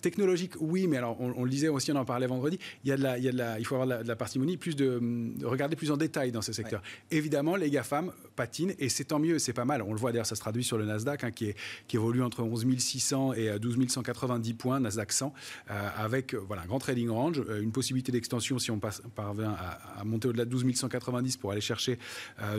technologique, 0.00 0.52
oui, 0.60 0.86
mais 0.86 0.96
alors 0.96 1.20
on, 1.20 1.44
le 1.44 1.50
disait 1.50 1.68
aussi, 1.68 1.92
on 1.92 1.96
en 1.96 2.04
parlait 2.04 2.26
vendredi. 2.26 2.58
Il 2.84 2.90
y 2.90 2.92
a 2.92 2.96
de 2.96 3.02
la, 3.02 3.18
il 3.18 3.24
y 3.24 3.28
a 3.28 3.32
de 3.32 3.38
la, 3.38 3.58
il 3.58 3.66
faut 3.66 3.76
avoir 3.76 4.02
de 4.02 4.08
la, 4.08 4.16
parcimonie, 4.16 4.56
plus 4.56 4.76
de, 4.76 5.00
regarder 5.44 5.76
plus 5.76 5.90
en 5.90 5.96
détail 5.96 6.32
dans 6.32 6.42
ces 6.42 6.52
secteurs. 6.52 6.82
Évidemment, 7.10 7.56
les 7.56 7.70
GAFAM 7.88 8.12
patine 8.38 8.72
et 8.78 8.88
c'est 8.88 9.04
tant 9.04 9.18
mieux, 9.18 9.38
c'est 9.38 9.52
pas 9.52 9.64
mal. 9.64 9.82
On 9.82 9.92
le 9.92 9.98
voit 9.98 10.12
d'ailleurs, 10.12 10.26
ça 10.26 10.36
se 10.36 10.40
traduit 10.40 10.62
sur 10.62 10.78
le 10.78 10.84
Nasdaq 10.84 11.24
hein, 11.24 11.30
qui, 11.32 11.46
est, 11.46 11.56
qui 11.88 11.96
évolue 11.96 12.22
entre 12.22 12.42
11 12.42 12.78
600 12.78 13.32
et 13.34 13.58
12 13.58 13.76
euh, 13.78 13.88
190 13.88 14.54
points, 14.54 14.78
Nasdaq 14.78 15.12
100, 15.12 15.34
euh, 15.70 15.88
avec 15.96 16.34
euh, 16.34 16.38
voilà, 16.46 16.62
un 16.62 16.66
grand 16.66 16.78
trading 16.78 17.08
range, 17.08 17.42
une 17.60 17.72
possibilité 17.72 18.12
d'extension 18.12 18.58
si 18.60 18.70
on 18.70 18.78
passe, 18.78 19.02
parvient 19.16 19.56
à, 19.98 20.04
monter 20.04 20.28
au-delà 20.28 20.44
de 20.44 20.50
12 20.50 20.72
190 20.72 21.36
pour 21.36 21.50
aller 21.50 21.60
chercher 21.60 21.98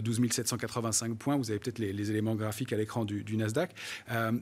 12 0.04 0.20
785 0.32 1.16
points. 1.16 1.38
Vous 1.38 1.50
avez 1.50 1.60
peut-être 1.60 1.80
les, 1.80 2.10
éléments 2.10 2.36
graphiques 2.36 2.74
à 2.74 2.78
l'écran 2.78 3.06
du, 3.06 3.38
Nasdaq. 3.38 3.72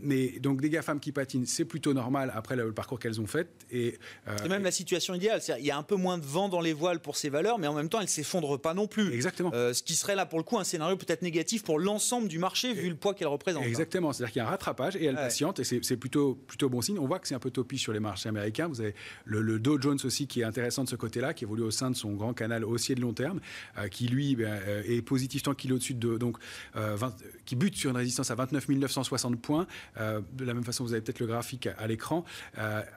mais 0.01 0.39
donc 0.39 0.61
des 0.61 0.69
GAFAM 0.69 0.99
qui 0.99 1.11
patinent, 1.11 1.45
c'est 1.45 1.65
plutôt 1.65 1.93
normal 1.93 2.31
après 2.33 2.55
le, 2.55 2.71
parcours 2.71 2.99
qu'elles 2.99 3.21
ont 3.21 3.27
fait. 3.27 3.47
Et, 3.71 3.99
c'est 4.37 4.49
même 4.49 4.63
la 4.63 4.71
situation 4.71 5.13
idéale. 5.13 5.41
Il 5.59 5.65
y 5.65 5.71
a 5.71 5.77
un 5.77 5.83
peu 5.83 5.95
moins 5.95 6.17
de 6.17 6.25
vent 6.25 6.49
dans 6.49 6.61
les 6.61 6.73
voiles 6.73 6.99
pour 6.99 7.15
ces 7.15 7.29
valeurs, 7.29 7.59
mais 7.59 7.67
en 7.67 7.73
même 7.73 7.89
temps, 7.89 8.01
elles 8.01 8.07
s'effondrent 8.07 8.59
pas 8.59 8.73
non 8.73 8.87
plus. 8.87 9.13
Exactement. 9.13 9.51
ce 9.51 9.83
qui 9.83 9.95
serait 9.95 10.15
là 10.15 10.25
pour 10.25 10.39
le 10.39 10.43
coup 10.43 10.57
un 10.57 10.63
scénario 10.63 10.76
peut-être 10.97 11.21
négatif 11.21 11.63
pour 11.63 11.79
l'ensemble 11.79 12.27
du 12.27 12.39
marché 12.39 12.73
vu 12.73 12.89
le 12.89 12.95
poids 12.95 13.13
qu'elle 13.13 13.27
représente. 13.27 13.63
Hein. 13.63 13.67
Exactement, 13.67 14.13
c'est-à-dire 14.13 14.33
qu'il 14.33 14.39
y 14.41 14.43
a 14.43 14.47
un 14.47 14.51
rattrapage 14.51 14.95
et 14.95 15.05
elle 15.05 15.15
patiente 15.15 15.59
et 15.59 15.63
c'est 15.63 15.97
plutôt, 15.97 16.35
plutôt 16.47 16.69
bon 16.69 16.81
signe. 16.81 16.99
On 16.99 17.07
voit 17.07 17.19
que 17.19 17.27
c'est 17.27 17.35
un 17.35 17.39
peu 17.39 17.51
topi 17.51 17.77
sur 17.77 17.93
les 17.93 17.99
marchés 17.99 18.29
américains. 18.29 18.67
Vous 18.67 18.81
avez 18.81 18.95
le, 19.25 19.59
Dow 19.59 19.81
Jones 19.81 19.99
aussi 20.03 20.27
qui 20.27 20.41
est 20.41 20.43
intéressant 20.43 20.83
de 20.83 20.89
ce 20.89 20.95
côté-là, 20.95 21.33
qui 21.33 21.43
évolue 21.43 21.63
au 21.63 21.71
sein 21.71 21.91
de 21.91 21.95
son 21.95 22.13
grand 22.13 22.33
canal 22.33 22.63
haussier 22.63 22.95
de 22.95 23.01
long 23.01 23.13
terme, 23.13 23.39
euh, 23.77 23.87
qui 23.87 24.07
lui 24.07 24.35
ben, 24.35 24.45
euh, 24.67 24.83
est 24.85 25.01
positif 25.01 25.43
tant 25.43 25.53
qu'il 25.53 25.71
est 25.71 25.73
au-dessus 25.73 25.93
de 25.93 26.17
donc 26.17 26.37
euh, 26.75 26.97
qui 27.45 27.55
bute 27.55 27.75
sur 27.75 27.89
une 27.89 27.97
résistance 27.97 28.31
à 28.31 28.35
29 28.35 28.67
960 28.69 29.41
points. 29.41 29.67
de 29.97 30.45
la 30.45 30.53
même 30.53 30.63
façon, 30.63 30.83
vous 30.83 30.93
avez 30.93 31.01
peut-être 31.01 31.19
le 31.19 31.27
graphique 31.27 31.67
à, 31.77 31.87
l'écran 31.87 32.23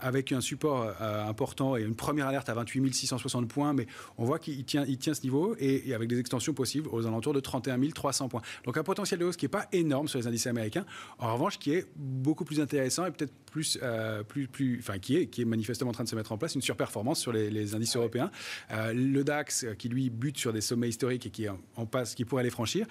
avec 0.00 0.32
un 0.32 0.40
support 0.40 0.92
important 1.00 1.76
et 1.76 1.82
une 1.82 1.94
première 1.94 2.26
alerte 2.26 2.48
à 2.48 2.54
28 2.54 2.92
660 2.92 3.48
points, 3.48 3.72
mais 3.72 3.86
on 4.18 4.24
voit 4.24 4.38
qu'il 4.38 4.64
tient, 4.64 4.84
il 4.86 4.98
tient 4.98 5.14
ce 5.14 5.22
niveau 5.22 5.54
et, 5.58 5.88
et 5.88 5.94
avec 5.94 6.08
des 6.08 6.18
extensions 6.18 6.52
possibles 6.52 6.88
aux 6.90 7.06
alentours 7.06 7.34
de 7.34 7.40
31 7.40 7.69
300 7.92 8.28
points. 8.28 8.42
Donc 8.64 8.76
un 8.76 8.82
potentiel 8.82 9.20
de 9.20 9.24
hausse 9.24 9.36
qui 9.36 9.44
n'est 9.44 9.50
pas 9.50 9.66
énorme 9.72 10.08
sur 10.08 10.18
les 10.18 10.26
indices 10.26 10.46
américains, 10.46 10.84
en 11.18 11.32
revanche 11.34 11.58
qui 11.58 11.72
est 11.72 11.86
beaucoup 11.96 12.44
plus 12.44 12.60
intéressant 12.60 13.06
et 13.06 13.10
peut-être 13.10 13.32
plus, 13.50 13.78
euh, 13.82 14.22
plus, 14.22 14.46
plus, 14.46 14.78
enfin 14.78 14.98
qui 14.98 15.16
est, 15.16 15.26
qui 15.26 15.42
est 15.42 15.44
manifestement 15.44 15.90
en 15.90 15.92
train 15.92 16.04
de 16.04 16.08
se 16.08 16.16
mettre 16.16 16.32
en 16.32 16.38
place, 16.38 16.54
une 16.54 16.62
surperformance 16.62 17.20
sur 17.20 17.32
les, 17.32 17.74
indices 17.74 17.96
européens. 17.96 18.30
Euh, 18.70 18.92
le 18.92 19.22
DAX 19.24 19.64
euh, 19.64 19.74
qui 19.74 19.88
lui 19.88 20.08
bute 20.08 20.38
sur 20.38 20.52
des 20.52 20.60
sommets 20.60 20.88
historiques 20.88 21.26
et 21.26 21.30
qui 21.30 21.46
en, 21.48 21.86
passe, 21.86 22.14
qui 22.14 22.24
pourrait 22.24 22.42
les 22.42 22.50
franchir. 22.50 22.86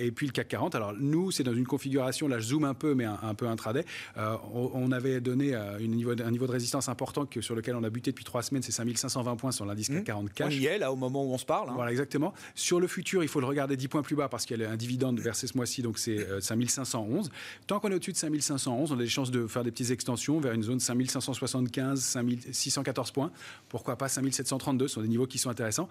et 0.00 0.10
puis 0.10 0.26
le 0.26 0.32
CAC 0.32 0.48
40. 0.48 0.74
Alors 0.74 0.92
nous, 0.94 1.30
c'est 1.30 1.42
dans 1.42 1.54
une 1.54 1.66
configuration, 1.66 2.28
là 2.28 2.38
je 2.38 2.48
zoome 2.48 2.64
un 2.64 2.74
peu, 2.74 2.94
mais 2.94 3.04
un, 3.04 3.34
peu 3.34 3.48
intraday. 3.48 3.84
On, 4.52 4.92
avait 4.92 5.20
donné 5.20 5.54
une 5.80 5.92
niveau, 5.92 6.12
un 6.12 6.30
niveau 6.30 6.46
de 6.46 6.52
résistance 6.52 6.88
important 6.88 7.26
que, 7.26 7.40
sur 7.40 7.54
lequel 7.54 7.74
on 7.74 7.82
a 7.84 7.90
buté 7.90 8.12
depuis 8.12 8.24
trois 8.24 8.42
semaines, 8.42 8.62
c'est 8.62 8.72
5520 8.72 9.36
points 9.36 9.52
sur 9.52 9.66
l'indice 9.66 9.88
CAC 9.88 10.04
40 10.04 10.32
cash. 10.32 10.46
On 10.46 10.50
y 10.50 10.66
est 10.66 10.78
là 10.78 10.92
au 10.92 10.96
moment 10.96 11.24
où 11.24 11.32
on 11.32 11.38
se 11.38 11.44
parle. 11.44 11.70
Hein. 11.70 11.74
Voilà 11.74 11.90
exactement. 11.90 12.32
Sur 12.54 12.80
le 12.80 12.86
futur, 12.86 13.22
il 13.22 13.28
faut 13.28 13.40
le 13.40 13.46
regarder 13.46 13.76
10 13.76 13.88
points 13.88 14.02
plus 14.02 14.15
plus 14.16 14.22
bas 14.22 14.28
parce 14.28 14.46
qu'il 14.46 14.60
y 14.60 14.64
a 14.64 14.70
un 14.70 14.76
dividende 14.76 15.20
versé 15.20 15.46
ce 15.46 15.56
mois-ci, 15.56 15.82
donc 15.82 15.98
c'est 15.98 16.40
5511. 16.40 17.30
Tant 17.66 17.80
qu'on 17.80 17.90
est 17.90 17.94
au-dessus 17.94 18.12
de 18.12 18.16
5511, 18.16 18.92
on 18.92 18.94
a 18.94 18.98
des 18.98 19.06
chances 19.08 19.30
de 19.30 19.46
faire 19.46 19.62
des 19.62 19.70
petites 19.70 19.90
extensions 19.90 20.40
vers 20.40 20.52
une 20.52 20.62
zone 20.62 20.80
5575, 20.80 22.00
5614 22.00 23.10
points. 23.10 23.30
Pourquoi 23.68 23.96
pas 23.96 24.08
5732 24.08 24.88
Ce 24.88 24.94
sont 24.94 25.02
des 25.02 25.08
niveaux 25.08 25.26
qui 25.26 25.38
sont 25.38 25.50
intéressants. 25.50 25.88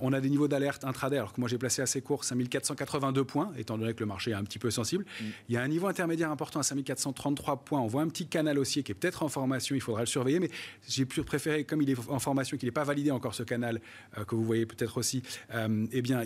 on 0.00 0.12
a 0.12 0.20
des 0.20 0.30
niveaux 0.30 0.48
d'alerte 0.48 0.84
intraday, 0.84 1.18
alors 1.18 1.32
que 1.32 1.40
moi 1.40 1.48
j'ai 1.48 1.58
placé 1.58 1.82
assez 1.82 2.00
court, 2.00 2.24
5482 2.24 3.24
points, 3.24 3.52
étant 3.58 3.78
donné 3.78 3.94
que 3.94 4.00
le 4.00 4.06
marché 4.06 4.30
est 4.30 4.34
un 4.34 4.44
petit 4.44 4.58
peu 4.58 4.70
sensible. 4.70 5.04
Mm. 5.04 5.24
Il 5.48 5.54
y 5.54 5.58
a 5.58 5.62
un 5.62 5.68
niveau 5.68 5.88
intermédiaire 5.88 6.30
important 6.30 6.60
à 6.60 6.62
5433 6.62 7.64
points. 7.64 7.80
On 7.80 7.86
voit 7.86 8.02
un 8.02 8.08
petit 8.08 8.26
canal 8.26 8.58
haussier 8.58 8.82
qui 8.82 8.92
est 8.92 8.94
peut-être 8.94 9.22
en 9.22 9.28
formation, 9.28 9.74
il 9.74 9.80
faudra 9.80 10.00
le 10.00 10.06
surveiller, 10.06 10.40
mais 10.40 10.50
j'ai 10.88 11.04
préféré, 11.04 11.64
comme 11.64 11.82
il 11.82 11.90
est 11.90 11.98
en 12.08 12.18
formation, 12.18 12.56
qu'il 12.56 12.66
n'est 12.66 12.72
pas 12.72 12.84
validé 12.84 13.10
encore 13.10 13.34
ce 13.34 13.42
canal, 13.42 13.80
euh, 14.18 14.24
que 14.24 14.34
vous 14.34 14.44
voyez 14.44 14.66
peut-être 14.66 14.98
aussi, 14.98 15.22
euh, 15.54 15.86
eh 15.92 16.02
bien, 16.02 16.22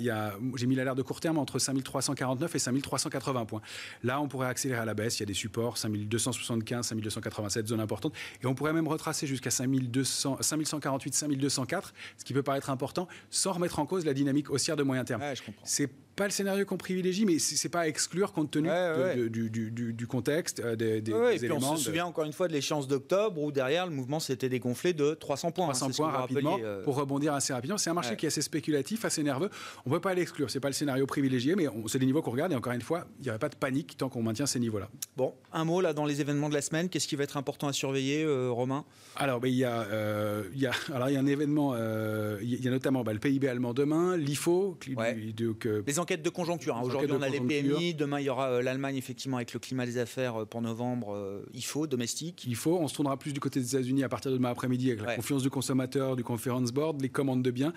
j'ai 0.56 0.66
mis 0.66 0.75
l'alerte 0.75 0.99
de 0.99 1.02
court 1.02 1.19
terme 1.20 1.38
entre 1.38 1.58
5349 1.58 2.54
et 2.54 2.58
5380 2.58 3.44
points. 3.44 3.60
Là, 4.02 4.20
on 4.20 4.28
pourrait 4.28 4.48
accélérer 4.48 4.80
à 4.80 4.84
la 4.84 4.94
baisse, 4.94 5.18
il 5.18 5.20
y 5.20 5.24
a 5.24 5.26
des 5.26 5.34
supports, 5.34 5.78
5275, 5.78 6.86
5287, 6.86 7.68
zone 7.68 7.80
importante, 7.80 8.14
et 8.42 8.46
on 8.46 8.54
pourrait 8.54 8.72
même 8.72 8.88
retracer 8.88 9.26
jusqu'à 9.26 9.50
5200, 9.50 10.38
5148, 10.40 11.14
5204, 11.14 11.94
ce 12.18 12.24
qui 12.24 12.32
peut 12.32 12.42
paraître 12.42 12.70
important, 12.70 13.08
sans 13.30 13.52
remettre 13.52 13.78
en 13.78 13.86
cause 13.86 14.04
la 14.04 14.14
dynamique 14.14 14.50
haussière 14.50 14.76
de 14.76 14.82
moyen 14.82 15.04
terme. 15.04 15.22
c'est 15.64 15.90
pas 16.17 16.25
le 16.25 16.31
scénario 16.31 16.64
qu'on 16.64 16.76
privilégie, 16.76 17.25
mais 17.25 17.38
c'est 17.38 17.69
pas 17.69 17.81
à 17.81 17.87
exclure 17.87 18.33
compte 18.33 18.50
tenu 18.50 18.69
du, 19.31 20.07
contexte, 20.07 20.61
euh, 20.61 20.76
des, 20.76 21.00
des, 21.00 21.12
et 21.12 21.38
puis 21.38 21.52
On 21.52 21.76
se 21.76 21.85
souvient 21.85 22.07
encore 22.07 22.25
une 22.25 22.33
fois 22.33 22.49
de 22.49 22.52
l'échéance 22.52 22.88
d'octobre 22.88 23.40
où 23.40 23.52
derrière 23.52 23.87
le 23.87 23.93
mouvement 23.93 24.21
s'était 24.21 24.49
dégonflé 24.49 24.93
de 24.93 25.14
300 25.14 25.52
points. 25.52 25.67
300 25.67 25.87
hein, 25.87 25.90
points 25.97 26.11
rapidement 26.11 26.59
euh. 26.62 26.83
pour 26.85 26.97
rebondir 26.97 27.35
assez 27.35 27.52
rapidement. 27.52 27.79
C'est 27.79 27.90
un 27.90 27.95
marché 27.95 28.17
qui 28.17 28.26
est 28.26 28.29
assez 28.29 28.43
spéculatif, 28.43 29.05
assez 29.05 29.23
nerveux. 29.23 29.50
On 29.87 29.90
ne 29.90 29.95
peut 29.95 30.00
pas 30.00 30.14
l'exclure. 30.14 30.50
C'est 30.50 30.61
pas 30.61 30.69
le 30.69 30.75
scénario 30.75 31.07
privilégié, 31.07 31.55
mais 31.55 31.67
c'est 31.87 31.99
des 31.99 32.07
niveaux 32.07 32.23
qu'on 32.23 32.33
regarde. 32.33 32.52
Et 32.52 32.57
encore 32.57 32.73
une 32.73 32.83
fois, 32.83 33.07
il 33.19 33.25
n'y 33.25 33.31
aurait 33.31 33.38
pas 33.38 33.49
de 33.49 33.57
panique 33.57 33.97
tant 33.97 34.09
qu'on 34.09 34.23
maintient 34.23 34.47
ces 34.47 34.61
niveaux-là. 34.61 34.88
Bon, 35.17 35.35
un 35.52 35.64
mot 35.64 35.81
là 35.81 35.93
dans 35.93 36.05
les 36.05 36.21
événements 36.21 36.49
de 36.49 36.55
la 36.55 36.62
semaine. 36.62 36.88
Qu'est-ce 36.88 37.09
qui 37.09 37.17
va 37.17 37.25
être 37.25 37.37
important 37.37 37.69
à 37.69 37.73
surveiller, 37.73 38.25
euh, 38.25 38.50
Romain? 38.50 38.85
Alors, 39.17 39.40
ben, 39.40 39.49
il 39.49 39.57
y 39.57 39.64
a, 39.64 39.87
il 40.52 40.61
y 40.61 40.67
a, 40.67 40.73
alors 40.93 41.09
il 41.09 41.14
y 41.14 41.17
a 41.17 41.21
un 41.21 41.26
événement. 41.26 41.76
il 42.43 42.64
y 42.64 42.69
a 42.69 42.71
notamment 42.71 43.05
bah, 43.05 43.12
le 43.12 43.19
PIB 43.21 43.49
allemand 43.49 43.75
demain, 43.75 44.17
l'IFO, 44.17 44.79
les 44.87 45.99
enquêtes 46.00 46.23
de 46.23 46.30
conjoncture. 46.30 46.76
Hein. 46.76 46.83
Aujourd'hui, 46.83 47.12
on 47.12 47.23
a 47.23 47.28
les 47.28 47.40
PMI. 47.40 47.95
Demain, 47.95 48.21
il 48.21 48.26
y 48.26 48.30
aura 48.30 48.49
euh, 48.49 48.62
l'Allemagne, 48.62 48.97
effectivement, 48.97 49.37
avec 49.37 49.52
le 49.52 49.61
climat 49.61 49.87
des 49.87 49.99
affaires 49.99 50.42
euh, 50.42 50.45
pour 50.45 50.62
novembre. 50.62 51.14
Euh, 51.14 51.47
il 51.54 51.64
faut, 51.64 51.87
domestique. 51.87 52.45
Il 52.47 52.57
faut. 52.57 52.78
On 52.78 52.88
se 52.88 52.95
tournera 52.95 53.16
plus 53.19 53.33
du 53.33 53.40
côté 53.40 53.61
des 53.61 53.75
États-Unis 53.75 54.02
à 54.02 54.09
partir 54.09 54.30
de 54.30 54.37
demain 54.37 54.50
après-midi 54.50 54.90
avec 54.90 55.02
la 55.02 55.16
confiance 55.16 55.42
du 55.42 55.50
consommateur, 55.50 56.16
du 56.16 56.25
conference 56.25 56.73
board, 56.73 57.00
les 57.00 57.09
commandes 57.09 57.42
de 57.42 57.50
biens 57.50 57.73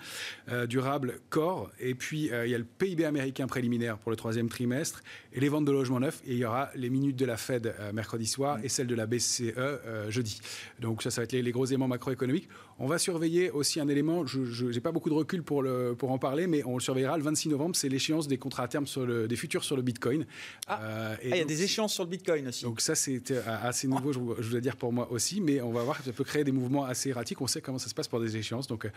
durables, 0.68 1.20
corps. 1.30 1.70
Et 1.78 1.94
puis, 1.94 2.30
il 2.32 2.50
y 2.50 2.54
a 2.54 2.58
le 2.58 2.64
PIB 2.64 3.04
américain 3.04 3.46
préliminaire 3.46 3.98
pour 3.98 4.10
le 4.10 4.16
troisième 4.16 4.48
trimestre 4.48 5.02
et 5.32 5.40
les 5.40 5.48
ventes 5.48 5.64
de 5.64 5.72
logements 5.72 6.00
neufs. 6.00 6.20
Et 6.26 6.32
il 6.32 6.38
y 6.38 6.44
aura 6.44 6.70
les 6.74 6.90
minutes 6.90 7.16
de 7.16 7.26
la 7.26 7.36
Fed 7.36 7.74
mercredi 7.92 8.26
soir 8.26 8.58
et 8.62 8.68
celles 8.68 8.86
de 8.86 8.94
la 8.94 9.06
BCE 9.06 9.52
jeudi. 10.08 10.40
Donc, 10.80 11.02
ça, 11.02 11.10
ça 11.10 11.20
va 11.20 11.24
être 11.24 11.32
les, 11.32 11.42
les 11.42 11.52
gros 11.52 11.66
éléments 11.66 11.88
macroéconomiques. 11.88 12.48
On 12.78 12.86
va 12.86 12.98
surveiller 12.98 13.50
aussi 13.50 13.78
un 13.78 13.88
élément, 13.88 14.26
je 14.26 14.64
n'ai 14.66 14.80
pas 14.80 14.90
beaucoup 14.90 15.08
de 15.08 15.14
recul 15.14 15.44
pour, 15.44 15.62
le, 15.62 15.94
pour 15.96 16.10
en 16.10 16.18
parler, 16.18 16.48
mais 16.48 16.64
on 16.64 16.74
le 16.74 16.80
surveillera 16.80 17.16
le 17.16 17.22
26 17.22 17.50
novembre, 17.50 17.76
c'est 17.76 17.88
l'échéance 17.88 18.26
des 18.26 18.36
contrats 18.36 18.64
à 18.64 18.68
terme 18.68 18.86
sur 18.86 19.06
le, 19.06 19.28
des 19.28 19.36
futurs 19.36 19.62
sur 19.62 19.76
le 19.76 19.82
Bitcoin. 19.82 20.26
Ah, 20.66 20.82
euh, 20.82 21.16
ah 21.16 21.22
il 21.22 21.36
y 21.36 21.40
a 21.40 21.44
des 21.44 21.62
échéances 21.62 21.94
sur 21.94 22.02
le 22.02 22.10
Bitcoin 22.10 22.48
aussi. 22.48 22.64
Donc 22.64 22.80
ça, 22.80 22.96
c'est 22.96 23.30
euh, 23.30 23.42
assez 23.46 23.86
nouveau, 23.86 24.12
je, 24.12 24.18
je 24.42 24.48
voulais 24.48 24.60
dire 24.60 24.76
pour 24.76 24.92
moi 24.92 25.10
aussi, 25.12 25.40
mais 25.40 25.60
on 25.60 25.70
va 25.70 25.84
voir, 25.84 26.02
ça 26.02 26.12
peut 26.12 26.24
créer 26.24 26.42
des 26.42 26.52
mouvements 26.52 26.84
assez 26.84 27.10
erratiques. 27.10 27.40
On 27.40 27.46
sait 27.46 27.60
comment 27.60 27.78
ça 27.78 27.88
se 27.88 27.94
passe 27.94 28.08
pour 28.08 28.20
des 28.20 28.36
échéances, 28.36 28.66
donc 28.66 28.86
euh, 28.86 28.90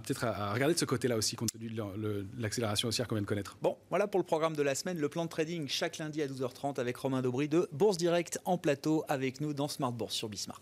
peut-être 0.00 0.24
à, 0.24 0.54
regarder 0.54 0.74
de 0.74 0.78
ce 0.78 0.86
côté-là 0.86 1.18
aussi, 1.18 1.36
compte 1.36 1.52
tenu 1.52 1.68
de 1.68 2.26
l'accélération 2.38 2.88
haussière 2.88 3.06
qu'on 3.06 3.16
vient 3.16 3.22
de 3.22 3.26
connaître. 3.26 3.58
Bon, 3.60 3.76
voilà 3.90 4.06
pour 4.06 4.18
le 4.18 4.24
programme 4.26 4.56
de 4.56 4.62
la 4.62 4.74
semaine, 4.74 4.98
le 4.98 5.08
plan 5.10 5.24
de 5.24 5.30
trading 5.30 5.68
chaque 5.68 5.98
lundi 5.98 6.22
à 6.22 6.26
12h30 6.26 6.80
avec 6.80 6.96
Romain 6.96 7.20
Daubry 7.20 7.48
de 7.48 7.68
Bourse 7.72 7.98
Direct 7.98 8.38
en 8.46 8.56
plateau 8.56 9.04
avec 9.08 9.42
nous 9.42 9.52
dans 9.52 9.68
Smart 9.68 9.92
Bourse 9.92 10.14
sur 10.14 10.30
Bismart. 10.30 10.60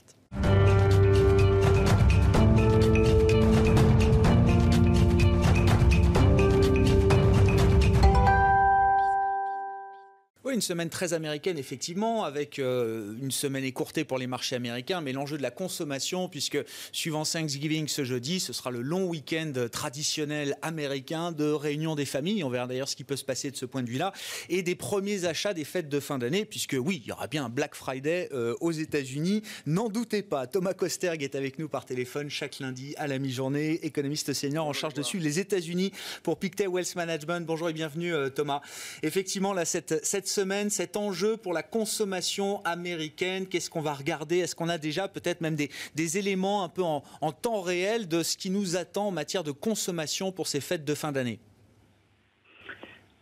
Une 10.53 10.61
semaine 10.61 10.91
très 10.91 11.15
américaine, 11.15 11.59
effectivement, 11.59 12.25
avec 12.25 12.59
euh, 12.59 13.15
une 13.21 13.31
semaine 13.31 13.65
écourtée 13.65 14.05
pour 14.05 14.19
les 14.19 14.27
marchés 14.27 14.55
américains, 14.55 15.01
mais 15.01 15.13
l'enjeu 15.13 15.39
de 15.39 15.43
la 15.43 15.51
consommation, 15.51 16.29
puisque 16.29 16.59
suivant 16.93 17.25
Thanksgiving 17.25 17.89
ce 17.89 18.05
jeudi, 18.05 18.39
ce 18.39 18.53
sera 18.53 18.71
le 18.71 18.83
long 18.83 19.07
week-end 19.07 19.53
traditionnel 19.71 20.57
américain 20.63 21.33
de 21.33 21.51
réunion 21.51 21.95
des 21.95 22.05
familles. 22.05 22.45
On 22.45 22.51
verra 22.51 22.67
d'ailleurs 22.67 22.89
ce 22.89 22.97
qui 22.97 23.05
peut 23.05 23.17
se 23.17 23.25
passer 23.25 23.51
de 23.51 23.57
ce 23.57 23.65
point 23.65 23.83
de 23.83 23.89
vue-là. 23.89 24.13
Et 24.51 24.63
des 24.63 24.75
premiers 24.75 25.25
achats 25.25 25.55
des 25.55 25.65
fêtes 25.65 25.89
de 25.89 26.01
fin 26.01 26.19
d'année, 26.19 26.45
puisque 26.45 26.77
oui, 26.79 27.01
il 27.05 27.09
y 27.09 27.13
aura 27.13 27.29
bien 27.29 27.47
un 27.47 27.49
Black 27.49 27.75
Friday 27.75 28.29
euh, 28.33 28.55
aux 28.61 28.73
États-Unis. 28.73 29.43
N'en 29.67 29.88
doutez 29.88 30.23
pas. 30.23 30.47
Thomas 30.47 30.75
Kosterg 30.75 31.23
est 31.23 31.35
avec 31.35 31.59
nous 31.59 31.69
par 31.69 31.87
téléphone 31.87 32.29
chaque 32.29 32.59
lundi 32.59 32.95
à 32.99 33.07
la 33.07 33.19
mi-journée, 33.19 33.85
économiste 33.85 34.33
senior 34.35 34.67
en 34.67 34.73
charge 34.73 34.95
de 34.95 35.03
suivre 35.03 35.25
les 35.25 35.38
États-Unis 35.38 35.93
pour 36.23 36.38
Pictet 36.38 36.67
Wealth 36.67 36.95
Management. 36.95 37.47
Bonjour 37.47 37.71
et 37.71 37.73
bienvenue, 37.73 38.15
euh, 38.15 38.29
Thomas. 38.29 38.61
Effectivement, 39.03 39.55
là, 39.55 39.65
cette, 39.65 40.05
cette 40.05 40.29
semaine, 40.29 40.41
cet 40.68 40.96
enjeu 40.96 41.37
pour 41.37 41.52
la 41.52 41.62
consommation 41.62 42.64
américaine 42.64 43.46
Qu'est-ce 43.46 43.70
qu'on 43.70 43.81
va 43.81 43.94
regarder? 43.94 44.38
Est-ce 44.38 44.57
qu'on 44.57 44.68
a 44.68 44.78
déjà 44.78 45.09
peut-être 45.09 45.40
même 45.40 45.55
des, 45.55 46.18
éléments 46.18 46.64
un 46.64 46.68
peu 46.68 46.83
en, 46.83 47.02
temps 47.33 47.61
réel 47.61 48.09
de 48.09 48.22
ce 48.22 48.37
qui 48.37 48.50
nous 48.50 48.76
attend 48.76 49.09
en 49.09 49.11
matière 49.11 49.44
de 49.44 49.52
consommation 49.52 50.33
pour 50.33 50.46
ces 50.46 50.61
fêtes 50.61 50.85
de 50.85 50.94
fin 50.94 51.12
d'année? 51.12 51.38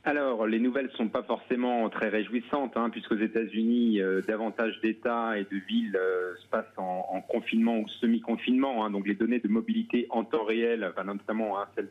Alors, 0.04 0.46
les 0.46 0.58
nouvelles 0.58 0.86
ne 0.86 0.96
sont 0.96 1.08
pas 1.08 1.22
forcément 1.22 1.88
très 1.90 2.08
réjouissantes, 2.08 2.74
hein, 2.76 2.88
puisqu'aux 2.88 3.18
États-Unis, 3.18 4.00
euh, 4.00 4.22
davantage 4.22 4.80
d'États 4.82 5.38
et 5.38 5.44
de 5.44 5.56
villes 5.68 5.94
euh, 5.94 6.34
se 6.42 6.48
passent 6.48 6.78
en, 6.78 7.20
confinement 7.28 7.78
ou 7.78 7.88
semi-confinement. 8.00 8.84
Hein. 8.84 8.90
donc, 8.90 9.06
les 9.06 9.14
données 9.14 9.40
de 9.40 9.48
mobilité 9.48 10.06
en 10.08 10.24
temps 10.24 10.44
réel, 10.44 10.90
notamment 11.04 11.60
hein, 11.60 11.66
celles 11.76 11.90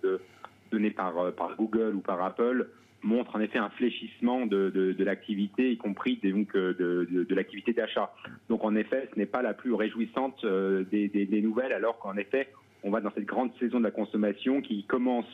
données 0.72 0.96
euh, 1.00 1.32
par 1.32 1.56
Google 1.56 1.96
ou 1.96 2.00
par 2.00 2.22
Apple, 2.24 2.68
montre 3.04 3.36
en 3.36 3.40
effet 3.40 3.60
un 3.60 3.70
fléchissement 3.70 4.46
de, 4.46 4.70
de, 4.70 5.04
l'activité, 5.04 5.72
y 5.72 5.78
compris 5.78 6.20
donc, 6.24 6.56
euh, 6.56 6.74
de, 6.74 7.24
de 7.24 7.36
l'activité 7.36 7.74
d'achat. 7.74 8.14
Donc 8.50 8.64
en 8.64 8.76
effet, 8.76 9.10
ce 9.14 9.20
n'est 9.20 9.26
pas 9.26 9.42
la 9.42 9.54
plus 9.54 9.74
réjouissante 9.74 10.44
euh, 10.44 10.84
des, 10.92 11.08
des, 11.08 11.42
nouvelles, 11.42 11.74
alors 11.74 12.00
qu'en 12.00 12.18
effet, 12.18 12.50
on 12.84 12.92
va 12.92 13.02
dans 13.02 13.12
cette 13.12 13.26
grande 13.26 13.52
saison 13.60 13.80
de 13.80 13.86
la 13.86 13.92
consommation 13.92 14.62
qui 14.62 14.84
commence 14.84 15.28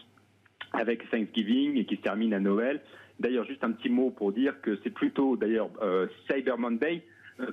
avec 0.74 1.10
Thanksgiving 1.10 1.78
et 1.78 1.86
qui 1.86 1.96
se 1.96 2.02
termine 2.02 2.34
à 2.34 2.40
Noël. 2.40 2.82
D'ailleurs, 3.20 3.46
juste 3.46 3.64
un 3.64 3.72
petit 3.72 3.90
mot 3.90 4.10
pour 4.10 4.32
dire 4.32 4.60
que 4.62 4.78
c'est 4.84 4.90
plutôt 4.90 5.38
d'ailleurs 5.38 5.70
euh, 5.82 6.08
Cyber 6.28 6.58
Monday 6.58 7.04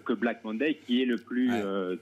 que 0.05 0.13
Black 0.13 0.45
Monday 0.45 0.75
qui 0.87 1.03
est 1.03 1.07
le 1.07 1.17
plus 1.17 1.51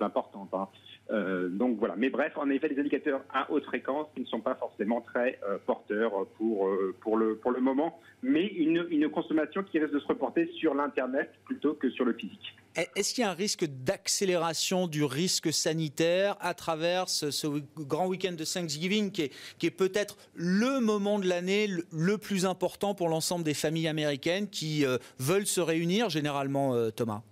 important. 0.00 0.48
Hein. 0.52 0.68
Euh, 1.12 1.48
donc 1.48 1.78
voilà. 1.78 1.94
Mais 1.96 2.08
bref, 2.08 2.32
en 2.36 2.48
effet, 2.50 2.68
les 2.68 2.78
indicateurs 2.78 3.22
à 3.32 3.50
haute 3.50 3.64
fréquence 3.64 4.06
ne 4.16 4.24
sont 4.24 4.40
pas 4.40 4.54
forcément 4.54 5.00
très 5.00 5.38
euh, 5.48 5.58
porteurs 5.66 6.26
pour, 6.36 6.68
euh, 6.68 6.94
pour, 7.00 7.16
le, 7.16 7.36
pour 7.36 7.50
le 7.50 7.60
moment, 7.60 7.98
mais 8.22 8.46
une, 8.46 8.86
une 8.90 9.08
consommation 9.08 9.62
qui 9.64 9.78
risque 9.78 9.92
de 9.92 9.98
se 9.98 10.06
reporter 10.06 10.48
sur 10.58 10.74
l'Internet 10.74 11.30
plutôt 11.44 11.74
que 11.74 11.90
sur 11.90 12.04
le 12.04 12.12
physique. 12.12 12.54
Est-ce 12.94 13.14
qu'il 13.14 13.22
y 13.22 13.26
a 13.26 13.30
un 13.30 13.34
risque 13.34 13.64
d'accélération 13.64 14.86
du 14.86 15.02
risque 15.02 15.52
sanitaire 15.52 16.36
à 16.38 16.54
travers 16.54 17.08
ce, 17.08 17.48
grand 17.76 18.06
week-end 18.06 18.32
de 18.32 18.44
Thanksgiving 18.44 19.10
qui 19.10 19.22
est, 19.22 19.32
qui 19.58 19.66
est 19.66 19.72
peut-être 19.72 20.16
le 20.34 20.78
moment 20.78 21.18
de 21.18 21.26
l'année 21.26 21.66
le, 21.66 22.18
plus 22.18 22.46
important 22.46 22.94
pour 22.94 23.08
l'ensemble 23.08 23.44
des 23.44 23.54
familles 23.54 23.88
américaines 23.88 24.48
qui 24.48 24.84
veulent 25.18 25.46
se 25.46 25.60
réunir 25.60 26.10
généralement, 26.10 26.90
Thomas? 26.92 27.22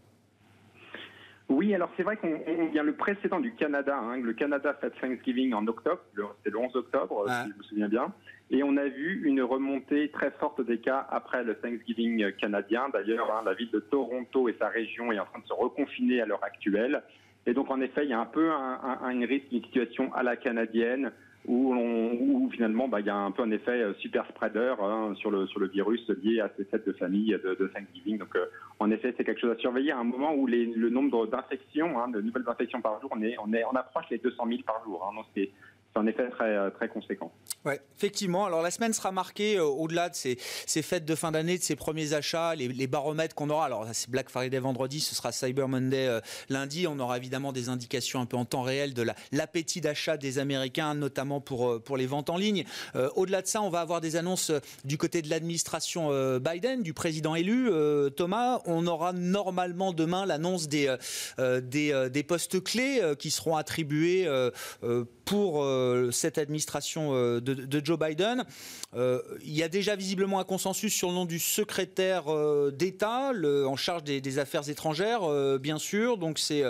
Oui, 1.48 1.74
alors 1.74 1.90
c'est 1.96 2.02
vrai 2.02 2.16
qu'on 2.16 2.66
vient 2.72 2.82
le 2.82 2.92
précédent 2.92 3.40
du 3.40 3.54
Canada. 3.54 3.98
Hein. 3.98 4.18
le 4.18 4.34
Canada 4.34 4.74
fait 4.80 4.90
Thanksgiving 5.00 5.54
en 5.54 5.66
octobre, 5.66 6.00
c'était 6.14 6.50
le 6.50 6.58
11 6.58 6.76
octobre, 6.76 7.24
si 7.26 7.50
je 7.50 7.56
me 7.56 7.62
souviens 7.62 7.88
bien. 7.88 8.12
Et 8.50 8.62
on 8.62 8.76
a 8.76 8.86
vu 8.86 9.22
une 9.24 9.42
remontée 9.42 10.10
très 10.10 10.30
forte 10.32 10.60
des 10.60 10.78
cas 10.78 11.06
après 11.10 11.44
le 11.44 11.54
Thanksgiving 11.54 12.32
canadien. 12.32 12.88
D'ailleurs, 12.92 13.30
hein, 13.34 13.42
la 13.44 13.54
ville 13.54 13.70
de 13.70 13.80
Toronto 13.80 14.48
et 14.48 14.56
sa 14.58 14.68
région 14.68 15.10
est 15.10 15.18
en 15.18 15.24
train 15.26 15.40
de 15.40 15.46
se 15.46 15.52
reconfiner 15.52 16.20
à 16.20 16.26
l'heure 16.26 16.44
actuelle. 16.44 17.02
Et 17.46 17.54
donc, 17.54 17.70
en 17.70 17.80
effet, 17.80 18.04
il 18.04 18.10
y 18.10 18.14
a 18.14 18.20
un 18.20 18.26
peu 18.26 18.50
un, 18.50 18.98
un, 19.02 19.10
une 19.10 19.24
risque, 19.24 19.46
une 19.52 19.62
situation 19.64 20.12
à 20.14 20.22
la 20.22 20.36
canadienne 20.36 21.12
où, 21.46 22.50
finalement 22.52 22.88
bah, 22.88 23.00
il 23.00 23.06
y 23.06 23.10
a 23.10 23.16
un 23.16 23.30
peu 23.30 23.42
un 23.42 23.50
effet 23.50 23.80
euh, 23.82 23.94
super 23.94 24.26
spreader 24.28 24.74
hein, 24.80 25.14
sur, 25.16 25.30
le, 25.30 25.46
sur 25.46 25.60
le 25.60 25.68
virus 25.68 26.08
lié 26.22 26.40
à 26.40 26.50
ces 26.56 26.64
fêtes 26.64 26.86
de 26.86 26.92
famille 26.92 27.30
de, 27.30 27.54
de 27.54 27.66
Thanksgiving. 27.68 28.18
Donc 28.18 28.34
euh, 28.36 28.46
en 28.78 28.90
effet 28.90 29.14
c'est 29.16 29.24
quelque 29.24 29.40
chose 29.40 29.52
à 29.52 29.60
surveiller 29.60 29.92
à 29.92 29.98
un 29.98 30.04
moment 30.04 30.34
où 30.34 30.46
le 30.46 30.88
nombre 30.90 31.26
d'infections, 31.26 31.98
hein, 31.98 32.08
de 32.08 32.20
nouvelles 32.20 32.48
infections 32.48 32.80
par 32.80 33.00
jour, 33.00 33.10
on, 33.14 33.22
est, 33.22 33.36
on, 33.38 33.50
on 33.70 33.76
approche 33.76 34.06
les 34.10 34.18
200 34.18 34.44
000 34.46 34.60
par 34.66 34.82
jour. 34.84 35.06
Hein, 35.08 35.22
c'est 35.92 36.00
un 36.00 36.06
effet 36.06 36.28
très, 36.30 36.70
très 36.72 36.88
conséquent. 36.88 37.32
Ouais, 37.64 37.80
effectivement. 37.96 38.46
Alors 38.46 38.62
la 38.62 38.70
semaine 38.70 38.92
sera 38.92 39.10
marquée 39.10 39.56
euh, 39.56 39.64
au-delà 39.64 40.08
de 40.08 40.14
ces, 40.14 40.36
fêtes 40.82 41.04
de 41.04 41.14
fin 41.14 41.32
d'année, 41.32 41.58
de 41.58 41.62
ces 41.62 41.76
premiers 41.76 42.12
achats, 42.14 42.54
les, 42.54 42.86
baromètres 42.86 43.34
qu'on 43.34 43.50
aura. 43.50 43.66
Alors 43.66 43.86
c'est 43.92 44.08
Black 44.08 44.30
Friday 44.30 44.58
vendredi, 44.58 45.00
ce 45.00 45.14
sera 45.14 45.32
Cyber 45.32 45.68
Monday 45.68 46.06
euh, 46.06 46.20
lundi. 46.48 46.86
On 46.86 46.98
aura 46.98 47.16
évidemment 47.16 47.52
des 47.52 47.68
indications 47.68 48.20
un 48.20 48.26
peu 48.26 48.36
en 48.36 48.44
temps 48.44 48.62
réel 48.62 48.94
de 48.94 49.04
l'appétit 49.32 49.80
d'achat 49.80 50.16
des 50.16 50.38
Américains, 50.38 50.94
notamment 50.94 51.40
pour, 51.40 51.68
euh, 51.68 51.78
pour 51.80 51.96
les 51.96 52.06
ventes 52.06 52.30
en 52.30 52.36
ligne. 52.36 52.64
Euh, 52.94 53.10
au-delà 53.16 53.42
de 53.42 53.46
ça, 53.46 53.60
on 53.62 53.70
va 53.70 53.80
avoir 53.80 54.00
des 54.00 54.16
annonces 54.16 54.52
du 54.84 54.98
côté 54.98 55.22
de 55.22 55.28
l'administration 55.28 56.08
euh, 56.12 56.38
Biden, 56.38 56.82
du 56.82 56.94
président 56.94 57.34
élu. 57.34 57.70
Thomas, 58.16 58.60
on 58.66 58.86
aura 58.86 59.12
normalement 59.12 59.92
demain 59.92 60.26
l'annonce 60.26 60.68
des, 60.68 60.94
des, 61.38 62.22
postes 62.22 62.62
clés 62.62 63.00
qui 63.18 63.30
seront 63.30 63.56
attribués 63.56 64.28
pour 65.28 65.62
cette 66.10 66.38
administration 66.38 67.12
de, 67.12 67.40
de, 67.40 67.84
Joe 67.84 67.98
Biden. 67.98 68.46
Euh, 68.94 69.20
il 69.42 69.54
y 69.54 69.62
a 69.62 69.68
déjà 69.68 69.94
visiblement 69.94 70.40
un 70.40 70.44
consensus 70.44 70.94
sur 70.94 71.08
le 71.08 71.14
nom 71.14 71.26
du 71.26 71.38
secrétaire 71.38 72.32
euh, 72.32 72.70
d'État 72.70 73.32
en 73.66 73.76
charge 73.76 74.04
des, 74.04 74.38
affaires 74.38 74.68
étrangères, 74.68 75.24
euh, 75.24 75.58
bien 75.58 75.78
sûr. 75.78 76.16
Donc 76.16 76.38
c'est 76.38 76.64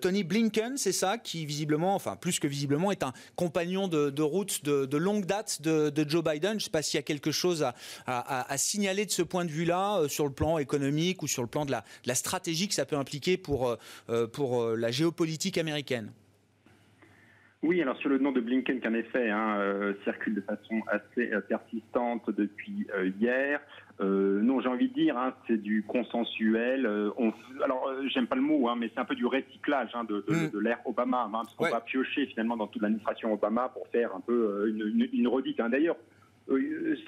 Tony 0.00 0.24
Blinken, 0.24 0.76
c'est 0.76 0.92
ça, 0.92 1.18
qui 1.18 1.46
visiblement, 1.46 1.94
enfin 1.94 2.16
plus 2.16 2.38
que 2.38 2.46
visiblement, 2.46 2.92
est 2.92 3.02
un 3.02 3.12
compagnon 3.36 3.88
de, 3.88 4.22
route 4.22 4.64
de, 4.64 4.96
longue 4.96 5.24
date 5.24 5.62
de, 5.62 6.08
Joe 6.08 6.22
Biden. 6.22 6.52
Je 6.52 6.56
ne 6.56 6.60
sais 6.60 6.70
pas 6.70 6.82
s'il 6.82 6.98
y 6.98 7.00
a 7.00 7.02
quelque 7.02 7.32
chose 7.32 7.64
à, 8.06 8.56
signaler 8.56 9.06
de 9.06 9.10
ce 9.10 9.22
point 9.22 9.44
de 9.44 9.50
vue-là, 9.50 10.02
sur 10.08 10.26
le 10.26 10.32
plan 10.32 10.58
économique 10.58 11.22
ou 11.22 11.26
sur 11.26 11.42
le 11.42 11.48
plan 11.48 11.64
de 11.64 11.72
la, 11.72 12.14
stratégie 12.14 12.68
que 12.68 12.74
ça 12.74 12.84
peut 12.84 12.96
impliquer 12.96 13.36
pour 13.36 13.76
la 14.08 14.90
géopolitique 14.90 15.58
américaine. 15.58 16.12
Oui, 17.64 17.80
alors 17.80 17.96
sur 17.96 18.10
le 18.10 18.18
nom 18.18 18.30
de 18.30 18.42
Blinken, 18.42 18.78
qu'en 18.78 18.92
effet 18.92 19.30
hein, 19.30 19.56
euh, 19.58 19.94
circule 20.04 20.34
de 20.34 20.42
façon 20.42 20.82
assez 20.86 21.32
euh, 21.32 21.40
persistante 21.40 22.28
depuis 22.28 22.86
euh, 22.94 23.10
hier. 23.18 23.58
Non, 24.00 24.60
j'ai 24.60 24.68
envie 24.68 24.88
de 24.88 24.92
dire, 24.92 25.16
hein, 25.16 25.32
c'est 25.46 25.56
du 25.56 25.82
consensuel. 25.82 26.86
On, 27.16 27.32
alors, 27.62 27.88
j'aime 28.08 28.26
pas 28.26 28.34
le 28.36 28.42
mot, 28.42 28.68
hein, 28.68 28.74
mais 28.78 28.90
c'est 28.92 29.00
un 29.00 29.06
peu 29.06 29.14
du 29.14 29.24
recyclage 29.24 29.92
de, 30.08 30.24
de, 30.28 30.34
mm. 30.34 30.50
de 30.50 30.58
l'ère 30.58 30.80
Obama, 30.84 31.30
parce 31.32 31.54
qu'on 31.54 31.64
ouais. 31.64 31.70
va 31.70 31.80
piocher 31.80 32.26
finalement 32.26 32.56
dans 32.56 32.66
toute 32.66 32.82
l'administration 32.82 33.32
Obama 33.32 33.70
pour 33.70 33.86
faire 33.88 34.14
un 34.14 34.20
peu 34.20 34.68
une, 34.68 34.88
une, 34.88 35.08
une 35.12 35.28
redite. 35.28 35.58
D'ailleurs, 35.58 35.96
il 36.50 36.98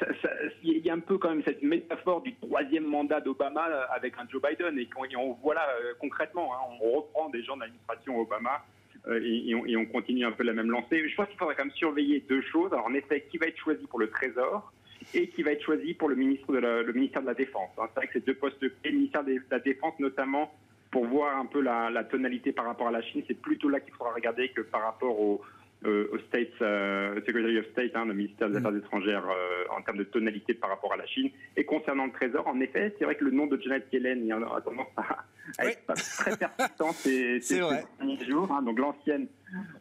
y 0.62 0.88
a 0.88 0.95
un 0.95 1.01
peu 1.01 1.19
quand 1.19 1.31
même 1.31 1.42
cette 1.45 1.62
métaphore 1.62 2.23
du 2.23 2.35
troisième 2.37 2.87
mandat 2.87 3.21
d'Obama 3.21 3.64
avec 3.95 4.14
un 4.19 4.27
Joe 4.31 4.40
Biden, 4.40 4.79
et, 4.79 4.88
on, 4.97 5.21
on 5.21 5.33
voit 5.35 5.55
là 5.55 5.66
concrètement, 6.01 6.51
on 6.81 6.97
reprend 6.97 7.29
des 7.29 7.42
gens 7.42 7.57
de 7.57 7.62
l'administration 7.62 8.19
Obama 8.19 8.64
et, 9.11 9.51
et, 9.51 9.77
on, 9.77 9.87
continue 9.87 10.25
un 10.25 10.33
peu 10.33 10.42
la 10.42 10.53
même 10.53 10.71
lancée. 10.71 11.09
Je 11.09 11.14
pense 11.14 11.29
qu'il 11.29 11.38
faudra 11.38 11.55
quand 11.55 11.64
même 11.64 11.75
surveiller 11.75 12.25
deux 12.29 12.42
choses. 12.42 12.73
Alors, 12.73 12.87
en 12.87 12.95
effet, 12.95 13.27
qui 13.31 13.38
va 13.38 13.47
être 13.47 13.59
choisi 13.59 13.87
pour 13.87 14.01
le 14.01 14.09
Trésor 14.09 14.73
et 15.14 15.29
qui 15.29 15.42
va 15.42 15.53
être 15.53 15.62
choisi 15.62 15.95
pour 15.95 16.09
le, 16.09 16.16
ministre 16.16 16.53
de 16.53 16.59
la, 16.59 16.83
ministère 16.92 17.23
de 17.23 17.27
la 17.27 17.35
Défense. 17.35 17.71
Hein, 17.79 17.85
c'est 17.88 18.01
vrai 18.01 18.07
que 18.09 18.12
ces 18.14 18.21
deux 18.21 18.35
postes 18.35 18.59
clés, 18.59 18.90
le 18.90 18.97
ministère 18.97 19.25
de 19.25 19.40
la 19.51 19.59
Défense 19.61 19.95
notamment, 19.99 20.53
pour 20.90 21.07
voir 21.07 21.37
un 21.37 21.47
peu 21.47 21.61
la, 21.61 22.05
tonalité 22.05 22.53
par 22.53 22.64
rapport 22.64 22.88
à 22.88 22.90
la 22.90 23.03
Chine, 23.03 23.23
c'est 23.27 23.40
plutôt 23.40 23.69
là 23.69 23.81
qu'il 23.81 23.92
faudra 23.95 24.14
regarder 24.14 24.49
que 24.49 24.62
par 24.62 24.83
rapport 24.83 25.21
au, 25.21 25.40
euh, 25.42 25.56
au 25.87 26.18
State, 26.29 26.51
euh, 26.62 27.14
Secretary 27.27 27.59
of 27.59 27.66
State, 27.72 27.92
hein, 27.94 28.07
le 28.07 28.14
ministère 28.14 28.49
des 28.51 28.57
Affaires 28.57 28.72
mm. 28.72 28.79
étrangères, 28.79 29.25
euh, 29.29 29.77
en 29.77 29.83
termes 29.83 29.99
de 29.99 30.05
tonalité 30.05 30.55
par 30.55 30.70
rapport 30.70 30.92
à 30.92 30.96
la 30.96 31.07
Chine. 31.07 31.31
Et 31.57 31.64
concernant 31.64 32.07
le 32.07 32.12
Trésor, 32.12 32.46
en 32.46 32.61
effet, 32.61 32.94
c'est 32.99 33.05
vrai 33.05 33.14
que 33.14 33.25
le 33.25 33.31
nom 33.31 33.46
de 33.46 33.61
Janet 33.61 33.87
Yellen 33.92 34.31
a 34.33 34.61
tendance 34.61 34.87
à, 34.96 35.25
à 35.59 35.66
être 35.66 35.87
très 35.87 36.37
persistant 36.37 36.92
ces, 36.92 37.40
derniers 37.59 38.25
jours. 38.29 38.51
Hein, 38.51 38.62
donc 38.62 38.79
l'ancienne, 38.79 39.27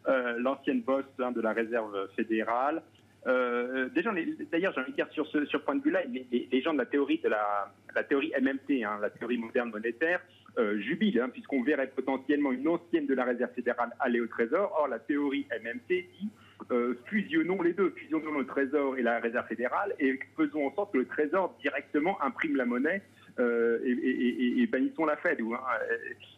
euh, 0.08 0.38
l'ancienne 0.40 0.82
boss 0.82 1.06
hein, 1.20 1.32
de 1.32 1.42
la 1.42 1.54
réserve 1.54 2.10
fédérale. 2.16 2.82
Euh, 3.28 3.90
déjà, 3.90 4.12
d'ailleurs, 4.52 4.74
j'ai 4.74 4.82
envie 4.82 4.92
de 4.92 4.96
dire 4.96 5.08
sur 5.12 5.26
ce 5.28 5.46
sur 5.46 5.64
point 5.64 5.76
de 5.76 5.82
vue-là, 5.82 6.04
les, 6.04 6.28
les, 6.32 6.48
les, 6.52 6.62
gens 6.62 6.74
de 6.74 6.78
la 6.78 6.86
théorie 6.86 7.20
de 7.24 7.30
la, 7.30 7.74
la 7.96 8.04
théorie 8.04 8.32
MMT, 8.40 8.84
hein, 8.84 9.00
la 9.02 9.10
théorie 9.10 9.38
moderne 9.38 9.72
monétaire, 9.72 10.22
euh, 10.58 10.80
jubile, 10.80 11.20
hein, 11.20 11.30
puisqu'on 11.30 11.64
verrait 11.64 11.92
potentiellement 11.96 12.52
une 12.52 12.68
ancienne 12.68 13.06
de 13.06 13.14
la 13.14 13.26
réserve 13.26 13.52
fédérale 13.54 13.90
aller 14.00 14.20
au 14.20 14.28
Trésor. 14.28 14.72
Or, 14.80 14.88
la 14.88 15.00
théorie 15.00 15.46
MMT 15.64 15.88
dit 15.90 16.30
euh, 16.72 16.96
fusionnons 17.06 17.62
les 17.62 17.74
deux, 17.74 17.90
fusionnons 17.92 18.40
le 18.40 18.46
Trésor 18.46 18.98
et 18.98 19.02
la 19.02 19.20
réserve 19.20 19.48
fédérale 19.48 19.94
et 20.00 20.18
faisons 20.38 20.68
en 20.68 20.74
sorte 20.74 20.94
que 20.94 21.00
le 21.00 21.06
Trésor 21.06 21.56
directement 21.62 22.22
imprime 22.22 22.56
la 22.56 22.66
monnaie 22.66 23.02
euh, 23.38 23.80
et, 23.84 23.92
et, 23.92 24.62
et, 24.62 24.68
bannissons 24.68 25.06
la 25.06 25.18
Fed. 25.18 25.42
Hein. 25.42 25.60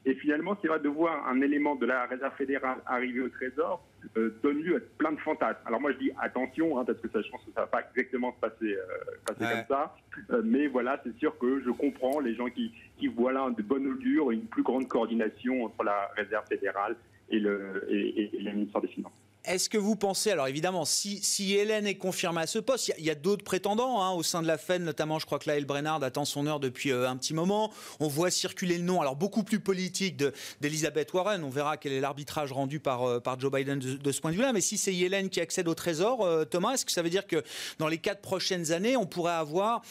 Et 0.06 0.16
finalement, 0.16 0.58
c'est 0.62 0.68
vrai 0.68 0.80
de 0.80 0.90
voir 0.90 1.28
un 1.28 1.42
élément 1.42 1.76
de 1.76 1.86
la 1.86 2.06
réserve 2.06 2.36
fédérale 2.36 2.80
arriver 2.88 3.22
au 3.22 3.30
Trésor 3.30 3.86
euh, 4.18 4.36
donne 4.42 4.64
lieu 4.64 4.78
à 4.78 4.80
plein 4.98 5.12
de 5.12 5.20
fantasmes. 5.20 5.60
Alors 5.66 5.80
moi, 5.80 5.92
je 5.92 5.98
dis 5.98 6.12
attention, 6.20 6.80
hein, 6.80 6.86
parce 6.86 7.00
que 7.00 7.08
ça, 7.10 7.22
je 7.22 7.30
pense 7.30 7.44
que 7.44 7.52
ça 7.54 7.62
va 7.62 7.68
pas 7.68 7.82
exactement 7.96 8.34
se 8.34 8.40
passer, 8.40 8.74
euh, 8.76 8.86
passer 9.28 9.44
ouais. 9.44 9.66
comme 9.68 9.78
ça. 9.78 9.96
Mais 10.44 10.68
voilà, 10.68 11.00
c'est 11.04 11.16
sûr 11.20 11.38
que 11.38 11.62
je 11.62 11.70
comprends 11.70 12.20
les 12.20 12.34
gens 12.34 12.50
qui, 12.50 12.72
qui 12.98 13.08
voient 13.08 13.34
là 13.34 13.48
de 13.56 13.62
bonne 13.62 13.86
augure 13.86 14.32
une 14.32 14.46
plus 14.46 14.64
grande 14.64 14.88
coordination 14.88 15.66
entre 15.66 15.84
la 15.84 16.10
réserve 16.16 16.48
fédérale 16.48 16.96
et 17.30 17.40
le, 17.40 17.86
et, 17.90 18.36
et 18.36 18.42
le 18.42 18.52
ministère 18.54 18.82
des 18.82 18.88
Finances. 18.88 19.27
Est-ce 19.48 19.70
que 19.70 19.78
vous 19.78 19.96
pensez, 19.96 20.32
alors 20.32 20.50
évidemment, 20.50 20.84
si, 20.84 21.24
si 21.24 21.54
Hélène 21.54 21.88
est 21.88 21.96
confirmée 21.96 22.42
à 22.42 22.48
ce 22.48 22.60
poste, 22.60 22.92
il 22.98 23.06
y 23.06 23.10
a, 23.10 23.16
d'autres 23.16 23.46
prétendants 23.46 24.04
hein, 24.04 24.12
au 24.12 24.22
sein 24.22 24.42
de 24.42 24.48
la 24.48 24.58
Fed, 24.58 24.82
notamment, 24.82 25.20
je 25.20 25.26
crois 25.26 25.40
que 25.40 25.48
Laël 25.48 25.64
Brennard 25.64 26.04
attend 26.04 26.26
son 26.26 26.48
heure 26.48 26.60
depuis 26.60 26.92
euh, 26.92 27.10
un 27.10 27.16
petit 27.16 27.34
moment. 27.34 27.72
On 28.02 28.10
voit 28.10 28.30
circuler 28.30 28.78
le 28.78 28.84
nom, 28.84 29.00
alors 29.00 29.16
beaucoup 29.16 29.44
plus 29.44 29.62
politique, 29.62 30.22
d'Elisabeth 30.60 31.14
Warren. 31.14 31.46
On 31.46 31.50
verra 31.50 31.78
quel 31.78 31.94
est 31.94 32.02
l'arbitrage 32.02 32.52
rendu 32.52 32.82
par, 32.82 33.04
euh, 33.04 33.20
par 33.22 33.40
Joe 33.40 33.50
Biden 33.50 33.80
de, 33.80 34.12
ce 34.12 34.20
point 34.20 34.32
de 34.32 34.36
vue-là. 34.36 34.52
Mais 34.52 34.60
si 34.60 34.78
c'est 34.78 34.94
Hélène 34.94 35.30
qui 35.30 35.40
accède 35.40 35.70
au 35.70 35.76
Trésor, 35.76 36.26
euh, 36.26 36.44
Thomas, 36.44 36.74
est-ce 36.74 36.86
que 36.86 36.92
ça 36.92 37.02
veut 37.02 37.10
dire 37.10 37.26
que 37.26 37.42
dans 37.80 37.88
les 37.88 38.00
quatre 38.00 38.22
prochaines 38.22 38.74
années, 38.74 38.98
on 38.98 39.06
pourrait 39.06 39.32
avoir 39.32 39.82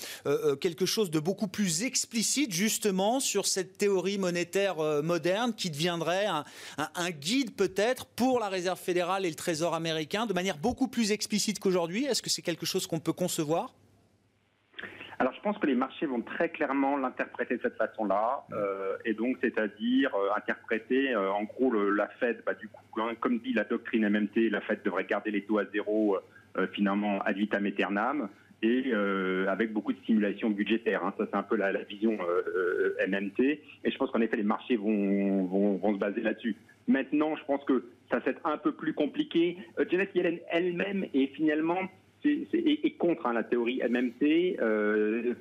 quelque 0.61 0.85
chose 0.85 1.11
de 1.11 1.19
beaucoup 1.19 1.49
plus 1.49 1.83
explicite, 1.83 2.53
justement, 2.53 3.21
sur 3.21 3.47
cette 3.47 3.79
théorie 3.79 4.19
monétaire 4.19 4.77
moderne 5.03 5.55
qui 5.55 5.71
deviendrait 5.71 6.27
un, 6.27 6.45
un, 6.79 6.89
un 6.95 7.11
guide 7.11 7.55
peut-être 7.55 8.05
pour 8.07 8.39
la 8.39 8.49
Réserve 8.49 8.79
fédérale 8.79 9.25
et 9.25 9.31
le 9.31 9.35
Trésor 9.35 9.46
américain 9.75 10.27
de 10.27 10.33
manière 10.33 10.59
beaucoup 10.59 10.89
plus 10.89 11.13
explicite 11.13 11.59
qu'aujourd'hui? 11.59 12.05
Est-ce 12.05 12.23
que 12.23 12.31
c'est 12.31 12.43
quelque 12.43 12.67
chose 12.67 12.87
qu'on 12.87 13.01
peut 13.01 13.13
concevoir? 13.13 13.73
Alors 15.19 15.33
je 15.33 15.41
pense 15.41 15.57
que 15.59 15.67
les 15.67 15.75
marchés 15.75 16.05
vont 16.05 16.21
très 16.21 16.51
clairement 16.51 16.97
l'interpréter 16.97 17.57
de 17.57 17.63
cette 17.63 17.77
façon-là, 17.77 18.45
euh, 18.53 18.97
et 19.07 19.15
donc 19.15 19.39
c'est-à-dire 19.41 20.15
euh, 20.15 20.29
interpréter 20.37 21.15
euh, 21.15 21.33
en 21.33 21.45
gros 21.45 21.73
la 21.73 22.09
Fed, 22.21 22.43
bah, 22.45 22.53
du 22.53 22.69
coup, 22.69 23.01
hein, 23.01 23.15
comme 23.19 23.39
dit 23.39 23.55
la 23.55 23.65
doctrine 23.65 24.07
MMT, 24.09 24.51
la 24.51 24.61
Fed 24.61 24.81
devrait 24.85 25.07
garder 25.07 25.31
les 25.31 25.43
taux 25.43 25.59
à 25.59 25.65
zéro 25.73 26.19
finalement 26.73 27.21
ad 27.21 27.37
vitam 27.37 27.67
aeternam, 27.67 28.29
et 28.63 28.91
avec 29.47 29.75
beaucoup 29.75 29.93
de 29.93 29.99
stimulation 29.99 30.49
budgétaire. 30.49 31.05
Hein. 31.05 31.13
Ça, 31.19 31.27
c'est 31.31 31.37
un 31.37 31.43
peu 31.43 31.55
la, 31.55 31.71
vision 31.83 32.17
MMT. 33.07 33.41
Et 33.85 33.91
je 33.91 33.97
pense 33.99 34.11
qu'en 34.11 34.23
effet, 34.23 34.37
les 34.37 34.43
marchés 34.43 34.77
vont 34.77 35.93
se 35.93 35.99
baser 35.99 36.23
là-dessus. 36.23 36.57
Maintenant, 36.89 37.37
je 37.37 37.45
pense 37.45 37.63
que 37.65 37.85
ça 38.11 38.21
c'est 38.25 38.37
un 38.45 38.59
peu 38.59 38.73
plus 38.73 38.95
compliqué. 38.95 39.59
Euh, 39.79 39.85
Janet 39.91 40.15
Yellen 40.15 40.39
elle-même 40.51 41.07
est 41.15 41.29
finalement 41.35 41.79
est, 42.25 42.55
est, 42.55 42.85
est, 42.85 42.91
contre 42.93 43.27
hein, 43.27 43.33
la 43.33 43.45
théorie 43.45 43.81
MMT. 43.89 44.59
Euh, 44.61 45.35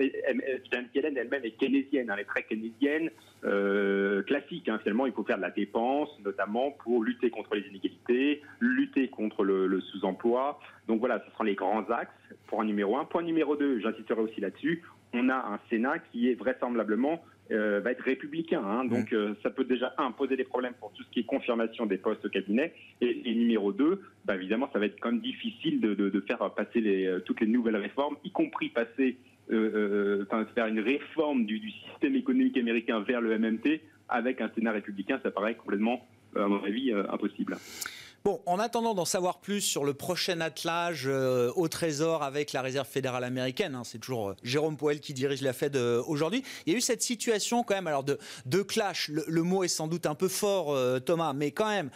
Janet 0.72 0.90
Yellen 0.94 1.18
elle-même 1.18 1.44
est 1.44 1.58
keynésienne, 1.58 2.10
hein, 2.10 2.14
elle 2.16 2.22
est 2.22 2.26
très 2.26 2.44
keynésienne, 2.44 3.10
euh, 3.44 4.24
classique. 4.24 4.70
Hein, 4.70 4.80
finalement, 4.84 5.06
il 5.06 5.14
faut 5.14 5.24
faire 5.24 5.38
de 5.38 5.42
la 5.42 5.52
dépense, 5.52 6.10
notamment 6.24 6.72
pour 6.72 7.04
lutter 7.04 7.30
contre 7.30 7.56
les 7.56 7.62
inégalités, 7.62 8.42
lutter 8.60 9.08
contre 9.08 9.44
le, 9.44 9.68
le 9.68 9.82
sous-emploi. 9.82 10.60
Donc 10.88 11.00
voilà, 11.00 11.24
ce 11.26 11.32
seront 11.32 11.44
les 11.44 11.56
grands 11.56 11.90
axes. 11.90 12.12
Point 12.48 12.66
numéro 12.66 12.98
un. 12.98 13.06
Point 13.06 13.24
numéro 13.24 13.56
deux, 13.56 13.80
j'insisterai 13.80 14.22
aussi 14.22 14.42
là-dessus. 14.42 14.84
On 15.14 15.30
a 15.30 15.36
un 15.36 15.60
Sénat 15.70 16.00
qui 16.12 16.30
est 16.30 16.36
vraisemblablement 16.36 17.24
euh, 17.52 17.80
va 17.80 17.92
être 17.92 18.04
républicain. 18.04 18.64
Hein, 18.64 18.86
donc 18.86 19.12
mmh. 19.12 19.16
euh, 19.16 19.34
ça 19.44 19.50
peut 19.50 19.66
déjà 19.66 19.94
un 19.98 20.12
poser 20.12 20.36
des 20.36 20.44
problèmes 20.44 20.74
pour 20.80 20.92
tout 20.94 21.04
ce 21.04 21.10
qui 21.10 21.20
est 21.20 21.24
confirmation 21.24 21.86
des 21.86 21.98
postes 21.98 22.26
au 22.26 22.30
cabinet. 22.30 22.74
Et, 23.02 23.30
et 23.30 23.36
numéro 23.36 23.72
deux, 23.72 24.02
bah, 24.26 24.36
évidemment, 24.36 24.70
ça 24.74 24.80
va 24.80 24.86
être 24.86 25.00
quand 25.00 25.12
même 25.12 25.22
difficile 25.22 25.80
de, 25.80 25.94
de, 25.94 26.10
de 26.10 26.20
faire 26.22 26.38
passer 26.56 26.82
les, 26.82 27.06
euh, 27.06 27.20
toutes 27.20 27.42
les 27.42 27.48
nouvelles 27.48 27.76
réformes, 27.78 28.16
y 28.24 28.32
compris 28.32 28.70
passer, 28.70 29.18
euh, 29.52 30.26
euh 30.32 30.46
faire 30.56 30.68
une 30.68 30.80
réforme 30.80 31.46
du, 31.46 31.60
du, 31.60 31.72
système 31.72 32.16
économique 32.16 32.58
américain 32.58 33.00
vers 33.02 33.22
le 33.22 33.38
MMT 33.38 33.82
avec 34.10 34.42
un 34.42 34.50
Sénat 34.56 34.72
républicain. 34.72 35.20
Ça 35.22 35.32
paraît 35.32 35.56
complètement, 35.56 36.06
à 36.36 36.48
mon 36.48 36.64
avis, 36.64 36.92
impossible. 37.10 37.58
Bon, 38.26 38.42
en 38.48 38.58
attendant 38.58 38.96
d'en 38.96 39.06
savoir 39.06 39.38
plus 39.38 39.62
sur 39.62 39.86
le 39.86 39.94
prochain 39.94 40.42
attelage 40.42 41.04
euh, 41.06 41.52
au 41.56 41.68
Trésor 41.68 42.24
avec 42.24 42.54
la 42.54 42.64
Réserve 42.64 42.88
fédérale 42.88 43.24
américaine, 43.24 43.76
hein, 43.76 43.84
c'est 43.86 44.00
toujours 44.00 44.30
euh, 44.30 44.36
Jérôme 44.42 44.78
Powell 44.78 45.00
qui 45.00 45.14
dirige 45.14 45.44
la 45.44 45.54
Fed 45.54 45.76
euh, 45.76 46.02
aujourd'hui. 46.08 46.44
Il 46.66 46.74
y 46.74 46.76
a 46.76 46.80
eu 46.80 46.82
cette 46.82 47.04
situation 47.04 47.62
quand 47.62 47.76
même, 47.76 47.86
alors 47.86 48.04
de, 48.04 48.18
clash. 48.64 49.10
Le, 49.10 49.44
mot 49.44 49.64
est 49.64 49.68
sans 49.68 49.88
doute 49.88 50.08
un 50.08 50.16
peu 50.16 50.28
fort, 50.28 50.76
Thomas, 51.02 51.34
mais 51.34 51.52
quand 51.52 51.70
même, 51.70 51.92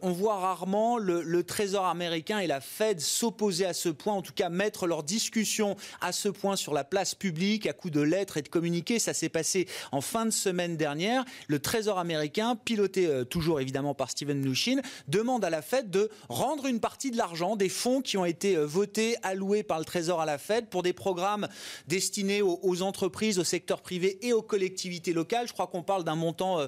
on 0.00 0.12
voit 0.12 0.38
rarement 0.38 0.96
le, 0.96 1.42
Trésor 1.42 1.84
américain 1.84 2.38
et 2.38 2.46
la 2.46 2.62
Fed 2.62 3.00
s'opposer 3.00 3.66
à 3.66 3.74
ce 3.74 3.90
point, 3.90 4.14
en 4.14 4.22
tout 4.22 4.32
cas 4.32 4.48
mettre 4.48 4.86
leur 4.86 5.02
discussion 5.02 5.76
à 6.00 6.12
ce 6.12 6.30
point 6.30 6.56
sur 6.56 6.72
la 6.72 6.84
place 6.84 7.14
publique 7.14 7.66
à 7.66 7.74
coup 7.74 7.90
de 7.90 8.00
lettres 8.00 8.38
et 8.38 8.42
de 8.42 8.48
communiqués. 8.48 8.98
Ça 8.98 9.12
s'est 9.12 9.28
passé 9.28 9.68
en 9.92 10.00
fin 10.00 10.24
de 10.24 10.30
semaine 10.30 10.78
dernière. 10.78 11.26
Le 11.48 11.58
Trésor 11.58 11.98
américain, 11.98 12.56
piloté 12.56 13.24
toujours 13.28 13.60
évidemment 13.60 13.94
par 13.94 14.10
Steven 14.10 14.38
Mnuchin, 14.38 14.80
demande 15.08 15.44
à 15.44 15.50
la 15.50 15.60
Fed 15.60 15.73
De 15.82 16.10
rendre 16.28 16.66
une 16.66 16.80
partie 16.80 17.10
de 17.10 17.16
l'argent 17.16 17.56
des 17.56 17.68
fonds 17.68 18.00
qui 18.00 18.16
ont 18.16 18.24
été 18.24 18.56
votés, 18.56 19.16
alloués 19.22 19.62
par 19.62 19.78
le 19.78 19.84
Trésor 19.84 20.20
à 20.20 20.26
la 20.26 20.38
Fed 20.38 20.68
pour 20.68 20.82
des 20.82 20.92
programmes 20.92 21.48
destinés 21.88 22.42
aux, 22.42 22.82
entreprises, 22.82 23.38
au 23.38 23.44
secteur 23.44 23.80
privé 23.80 24.18
et 24.26 24.32
aux 24.32 24.42
collectivités 24.42 25.12
locales. 25.12 25.48
Je 25.48 25.52
crois 25.52 25.66
qu'on 25.66 25.82
parle 25.82 26.04
d'un 26.04 26.14
montant 26.14 26.66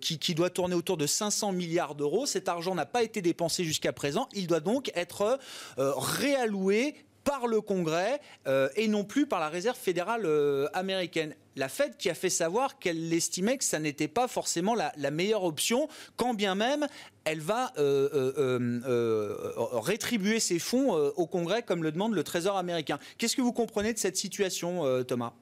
qui, 0.00 0.18
qui 0.18 0.34
doit 0.34 0.50
tourner 0.50 0.74
autour 0.74 0.96
de 0.96 1.06
500 1.06 1.52
milliards 1.52 1.94
d'euros. 1.94 2.26
Cet 2.26 2.48
argent 2.48 2.74
n'a 2.74 2.86
pas 2.86 3.02
été 3.02 3.22
dépensé 3.22 3.64
jusqu'à 3.64 3.92
présent. 3.92 4.28
Il 4.34 4.46
doit 4.46 4.60
donc 4.60 4.90
être 4.94 5.38
réalloué 5.76 6.94
par 7.38 7.48
le 7.48 7.60
Congrès 7.60 8.20
euh, 8.46 8.68
et 8.76 8.86
non 8.86 9.02
plus 9.02 9.26
par 9.26 9.40
la 9.40 9.48
Réserve 9.48 9.76
fédérale 9.76 10.22
euh, 10.24 10.68
américaine. 10.72 11.34
La 11.56 11.68
Fed 11.68 11.96
qui 11.96 12.08
a 12.08 12.14
fait 12.14 12.30
savoir 12.30 12.78
qu'elle 12.78 13.12
estimait 13.12 13.58
que 13.58 13.64
ça 13.64 13.80
n'était 13.80 14.06
pas 14.06 14.28
forcément 14.28 14.74
la, 14.74 15.10
meilleure 15.10 15.42
option, 15.42 15.88
quand 16.16 16.34
bien 16.34 16.54
même 16.54 16.86
elle 17.24 17.40
va 17.40 17.72
euh, 17.78 19.38
rétribuer 19.72 20.38
ses 20.38 20.58
fonds 20.58 20.92
au 20.92 21.26
Congrès 21.26 21.62
comme 21.62 21.82
le 21.82 21.90
demande 21.90 22.14
le 22.14 22.22
Trésor 22.22 22.56
américain. 22.56 22.98
Qu'est-ce 23.18 23.34
que 23.34 23.42
vous 23.42 23.52
comprenez 23.52 23.92
de 23.92 23.98
cette 23.98 24.16
situation, 24.16 25.02
Thomas? 25.04 25.32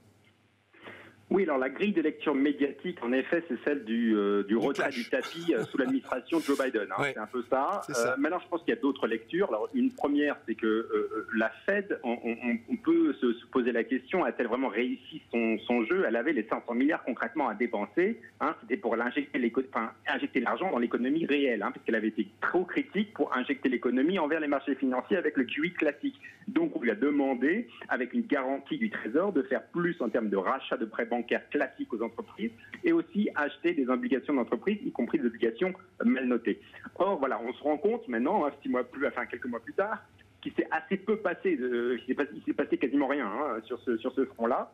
Oui, 1.33 1.45
alors 1.45 1.57
la 1.57 1.71
grille 1.71 1.93
de 1.93 2.03
lecture 2.03 2.35
médiatique, 2.35 2.99
en 3.03 3.11
effet, 3.13 3.43
c'est 3.49 3.57
celle 3.65 3.85
du, 3.85 4.15
euh, 4.15 4.43
du, 4.43 4.57
retrait 4.57 4.91
du 4.91 5.09
tapis 5.09 5.55
euh, 5.55 5.65
sous 5.65 5.79
l'administration 5.79 6.39
de 6.39 6.43
Joe 6.43 6.63
Biden. 6.63 6.89
Hein. 6.91 7.03
C'est 7.05 7.19
un 7.19 7.27
peu 7.27 7.43
ça. 7.49 7.81
Euh, 7.89 8.17
maintenant, 8.19 8.39
je 8.39 8.49
pense 8.49 8.61
qu'il 8.61 8.75
y 8.75 8.77
a 8.77 8.81
d'autres 8.81 9.07
lectures. 9.07 9.49
Alors, 9.49 9.71
une 9.73 9.93
première, 9.93 10.37
c'est 10.47 10.55
que 10.55 10.89
la 11.35 11.51
Fed, 11.65 11.99
on, 12.05 12.77
peut 12.77 13.15
se, 13.15 13.47
poser 13.47 13.73
la 13.73 13.85
question 13.85 14.25
a-t-elle 14.25 14.47
vraiment 14.47 14.69
réussi 14.69 15.23
son, 15.31 15.59
son, 15.67 15.85
jeu 15.85 16.05
Elle 16.07 16.17
avait 16.17 16.35
les 16.35 16.47
500 16.49 16.75
milliards 16.75 17.03
concrètement 17.05 17.49
à 17.49 17.55
dépenser. 17.55 18.21
Hein? 18.41 18.55
C'était 18.61 18.77
pour 18.77 18.95
injecter, 18.95 19.53
enfin, 19.73 19.93
l'argent 20.35 20.71
dans 20.71 20.79
l'économie 20.79 21.25
réelle, 21.25 21.63
hein, 21.63 21.71
puisqu'elle 21.71 21.95
avait 21.95 22.09
été 22.09 22.29
trop 22.43 22.65
critique 22.65 23.15
pour 23.15 23.35
injecter 23.35 23.71
l'économie 23.71 24.19
envers 24.19 24.41
les 24.41 24.49
marchés 24.49 24.75
financiers 24.75 25.17
avec 25.17 25.39
le 25.39 25.45
QE 25.45 25.73
classique. 25.79 26.21
Donc, 26.49 26.77
on 26.77 26.81
lui 26.81 26.91
a 26.91 26.95
demandé, 26.95 27.69
avec 27.89 28.13
une 28.13 28.27
garantie 28.27 28.77
du 28.77 28.91
Trésor, 28.91 29.33
de 29.33 29.43
faire 29.43 29.63
plus 29.69 29.97
en 30.01 30.11
termes 30.11 30.29
de 30.29 30.37
rachat 30.37 30.77
de 30.77 30.85
prêts 30.85 31.07
bancaires 31.07 31.22
classique 31.23 31.93
aux 31.93 32.03
entreprises 32.03 32.51
et 32.85 32.93
aussi 32.93 33.29
acheter 33.35 33.75
des 33.75 33.89
obligations 33.89 34.35
d'entreprise, 34.35 34.79
y 34.85 34.93
compris 34.93 35.19
des 35.19 35.27
obligations 35.27 35.73
mal 36.05 36.27
notées. 36.27 36.61
Or, 36.97 37.19
voilà, 37.19 37.41
on 37.41 37.53
se 37.53 37.63
rend 37.63 37.79
compte 37.79 38.07
maintenant, 38.09 38.45
hein, 38.45 38.51
six 38.63 38.69
mois 38.69 38.85
plus, 38.85 39.07
enfin 39.07 39.27
quelques 39.27 39.47
mois 39.47 39.61
plus 39.61 39.75
tard, 39.75 40.03
qu'il 40.41 40.53
s'est 40.53 40.69
assez 40.71 40.97
peu 40.97 41.17
passé, 41.17 41.57
de, 41.57 41.99
il 42.09 42.43
s'est 42.45 42.53
passé, 42.53 42.77
quasiment 42.77 43.07
rien 43.07 43.27
hein, 43.27 43.61
sur 43.65 43.81
ce, 43.81 43.97
sur 43.97 44.13
ce 44.13 44.25
front-là 44.25 44.73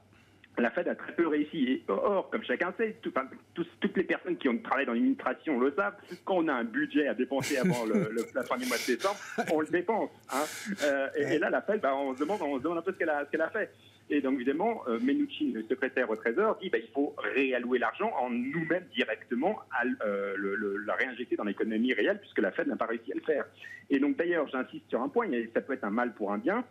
la 0.60 0.70
Fed 0.70 0.88
a 0.88 0.94
très 0.94 1.12
peu 1.12 1.26
réussi. 1.28 1.82
Or, 1.88 2.28
comme 2.30 2.42
chacun 2.42 2.72
sait, 2.76 2.96
toutes 3.02 3.96
les 3.96 4.04
personnes 4.04 4.36
qui 4.36 4.48
ont 4.48 4.58
travaillé 4.58 4.86
dans 4.86 4.92
l'administration 4.92 5.58
le 5.58 5.72
savent, 5.72 5.94
quand 6.24 6.36
on 6.36 6.48
a 6.48 6.54
un 6.54 6.64
budget 6.64 7.08
à 7.08 7.14
dépenser 7.14 7.58
avant 7.58 7.84
le, 7.84 8.10
la 8.34 8.42
fin 8.42 8.56
du 8.56 8.66
mois 8.66 8.76
de 8.76 8.94
décembre, 8.94 9.18
on 9.52 9.60
le 9.60 9.66
dépense. 9.66 10.10
Hein. 10.32 10.44
Euh, 10.82 11.08
et, 11.16 11.38
là, 11.38 11.50
la 11.50 11.62
Fed, 11.62 11.80
bah, 11.80 11.94
on, 11.94 12.14
se 12.14 12.20
demande, 12.20 12.40
un 12.42 12.82
peu 12.82 12.92
ce 12.92 12.98
qu'elle 12.98 13.10
a 13.10 13.50
fait. 13.50 13.70
Et 14.10 14.20
donc, 14.20 14.34
évidemment, 14.34 14.82
euh, 14.88 14.98
Menuchin, 15.00 15.50
le 15.52 15.62
secrétaire 15.64 16.08
au 16.08 16.16
Trésor, 16.16 16.56
dit 16.56 16.70
qu'il 16.70 16.80
bah, 16.80 16.86
faut 16.94 17.14
réallouer 17.18 17.78
l'argent 17.78 18.10
en 18.18 18.30
nous-mêmes 18.30 18.86
directement 18.94 19.58
à 19.70 19.84
euh, 20.06 20.34
le, 20.36 20.78
la 20.86 20.94
réinjecter 20.94 21.36
dans 21.36 21.44
l'économie 21.44 21.92
réelle, 21.92 22.18
puisque 22.20 22.38
la 22.38 22.50
Fed 22.50 22.68
n'a 22.68 22.76
pas 22.76 22.86
réussi 22.86 23.12
à 23.12 23.16
le 23.16 23.20
faire. 23.20 23.44
Et 23.90 23.98
donc, 23.98 24.16
d'ailleurs, 24.16 24.48
j'insiste 24.48 24.88
sur 24.88 25.02
un 25.02 25.08
point, 25.08 25.28
ça 25.52 25.60
peut 25.60 25.74
être 25.74 25.84
un 25.84 25.90
mal 25.90 26.14
pour 26.14 26.32
un 26.32 26.38
bien. 26.38 26.64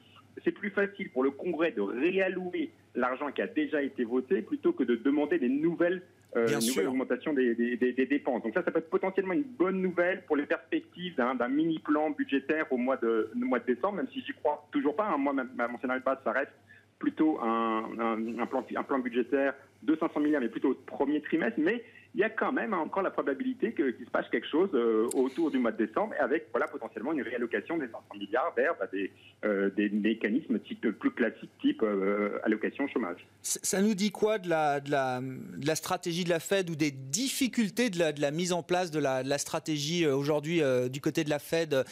C'est 0.43 0.51
plus 0.51 0.69
facile 0.69 1.09
pour 1.11 1.23
le 1.23 1.31
Congrès 1.31 1.71
de 1.71 1.81
réallouer 1.81 2.71
l'argent 2.95 3.31
qui 3.31 3.41
a 3.41 3.47
déjà 3.47 3.81
été 3.81 4.03
voté 4.03 4.41
plutôt 4.41 4.73
que 4.73 4.83
de 4.83 4.95
demander 4.95 5.39
des 5.39 5.49
nouvelles, 5.49 6.01
euh, 6.35 6.47
augmentations 6.85 7.33
des, 7.33 7.55
dépenses. 7.55 8.43
Donc 8.43 8.53
ça, 8.53 8.63
ça 8.63 8.71
peut 8.71 8.79
être 8.79 8.89
potentiellement 8.89 9.33
une 9.33 9.43
bonne 9.43 9.81
nouvelle 9.81 10.23
pour 10.25 10.35
les 10.35 10.45
perspectives 10.45 11.15
d'un 11.15 11.47
mini-plan 11.47 12.11
budgétaire 12.11 12.71
au 12.71 12.77
mois 12.77 12.97
de, 12.97 13.31
mois 13.35 13.59
de 13.59 13.65
décembre, 13.65 13.97
même 13.97 14.07
si 14.11 14.21
j'y 14.21 14.33
crois 14.33 14.67
toujours 14.71 14.95
pas. 14.95 15.07
Hein. 15.07 15.17
Moi, 15.17 15.33
ma, 15.33 15.67
mon 15.67 15.79
scénario 15.79 16.01
de 16.01 16.05
base, 16.05 16.19
ça 16.23 16.31
reste 16.31 16.51
plutôt 16.99 17.39
un, 17.41 18.45
plan 18.47 18.99
budgétaire 18.99 19.53
de 19.83 19.95
500 19.95 20.19
milliards, 20.19 20.41
mais 20.41 20.49
plutôt 20.49 20.71
au 20.71 20.75
premier 20.75 21.21
trimestre. 21.21 21.59
Mais 21.59 21.83
il 22.17 22.21
y 22.21 22.23
a 22.23 22.29
quand 22.29 22.51
même 22.51 22.73
encore 22.73 23.03
la 23.03 23.11
probabilité 23.11 23.73
qu'il 23.73 24.05
se 24.05 24.09
passe 24.09 24.27
quelque 24.29 24.47
chose 24.47 24.69
euh, 24.73 25.07
autour 25.13 25.51
du 25.51 25.59
mois 25.59 25.71
de 25.71 25.85
décembre, 25.85 26.15
avec 26.19 26.47
voilà, 26.51 26.67
potentiellement 26.67 27.13
une 27.13 27.21
réallocation 27.21 27.77
des 27.77 27.85
500 27.85 27.99
milliards 28.15 28.53
vers 28.55 28.73
bah, 28.79 28.87
des, 28.91 29.11
euh, 29.45 29.69
des, 29.69 29.89
mécanismes 29.89 30.59
type, 30.59 30.89
plus 30.97 31.11
classiques, 31.11 31.51
type 31.61 31.83
euh, 31.83 32.39
allocation 32.43 32.87
chômage. 32.87 33.27
Ça 33.43 33.81
nous 33.81 33.93
dit 33.93 34.09
quoi 34.09 34.39
de 34.39 34.49
la, 34.49 34.79
de, 34.79 34.89
la, 34.89 35.75
stratégie 35.75 36.23
de 36.23 36.29
la 36.29 36.39
Fed 36.39 36.71
ou 36.71 36.75
des 36.75 36.89
difficultés 36.89 37.91
de 37.91 37.99
la, 37.99 38.11
de 38.11 38.21
la 38.21 38.31
mise 38.31 38.51
en 38.51 38.63
place 38.63 38.89
de 38.89 38.99
la, 38.99 39.37
stratégie 39.37 40.07
aujourd'hui 40.07 40.61
du 40.89 40.99
côté 40.99 41.23
de 41.23 41.29
la 41.29 41.37
Fed? 41.37 41.85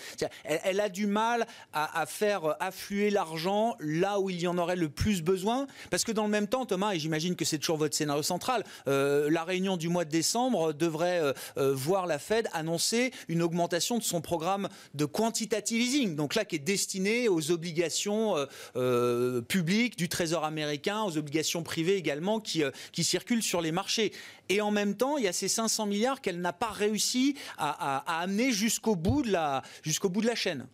Elle, 0.43 0.59
elle, 0.63 0.79
a 0.79 0.89
du 0.89 1.05
mal 1.05 1.45
à, 1.71 2.01
à 2.01 2.07
faire 2.07 2.55
affluer 2.59 3.11
l'argent 3.11 3.75
là 3.79 4.19
où 4.19 4.31
il 4.31 4.41
y 4.41 4.47
en 4.47 4.57
aurait 4.57 4.75
le 4.75 4.89
plus 4.89 5.21
besoin? 5.21 5.67
Parce 5.91 6.03
que 6.03 6.11
dans 6.11 6.23
le 6.23 6.31
même 6.31 6.47
temps, 6.47 6.65
Thomas, 6.65 6.93
et 6.93 6.99
j'imagine 6.99 7.35
que 7.35 7.45
c'est 7.45 7.59
toujours 7.59 7.74
votre 7.77 7.95
scénario 7.95 8.23
central, 8.23 8.63
la 8.85 9.43
réunion 9.43 9.77
du 9.77 9.89
mois 9.89 10.05
de 10.05 10.09
décembre 10.09 10.73
devrait 10.73 11.19
euh, 11.21 11.33
euh, 11.57 11.73
voir 11.73 12.07
la 12.07 12.19
Fed 12.19 12.47
annoncer 12.53 13.11
une 13.27 13.41
augmentation 13.41 13.97
de 13.97 14.03
son 14.03 14.21
programme 14.21 14.69
de 14.93 15.05
quantitative 15.05 15.81
easing, 15.81 16.15
donc 16.15 16.35
là 16.35 16.45
qui 16.45 16.55
est 16.55 16.59
destiné 16.59 17.27
aux 17.27 17.51
obligations 17.51 18.35
euh, 18.75 19.41
publiques 19.41 19.97
du 19.97 20.09
Trésor 20.09 20.43
américain, 20.43 21.03
aux 21.03 21.17
obligations 21.17 21.63
privées 21.63 21.95
également 21.95 22.39
qui, 22.39 22.63
circulent 23.03 23.43
sur 23.43 23.61
les 23.61 23.71
marchés. 23.71 24.11
Et 24.49 24.61
en 24.61 24.71
même 24.71 24.95
temps, 24.95 25.17
il 25.17 25.25
y 25.25 25.27
a 25.27 25.33
ces 25.33 25.47
500 25.47 25.85
milliards 25.85 26.21
qu'elle 26.21 26.41
n'a 26.41 26.53
pas 26.53 26.71
réussi 26.71 27.35
à, 27.57 28.19
amener 28.21 28.51
jusqu'au 28.51 28.95
bout 28.95 29.21
de 29.21 29.31
la 29.31 30.35
chaîne. 30.35 30.67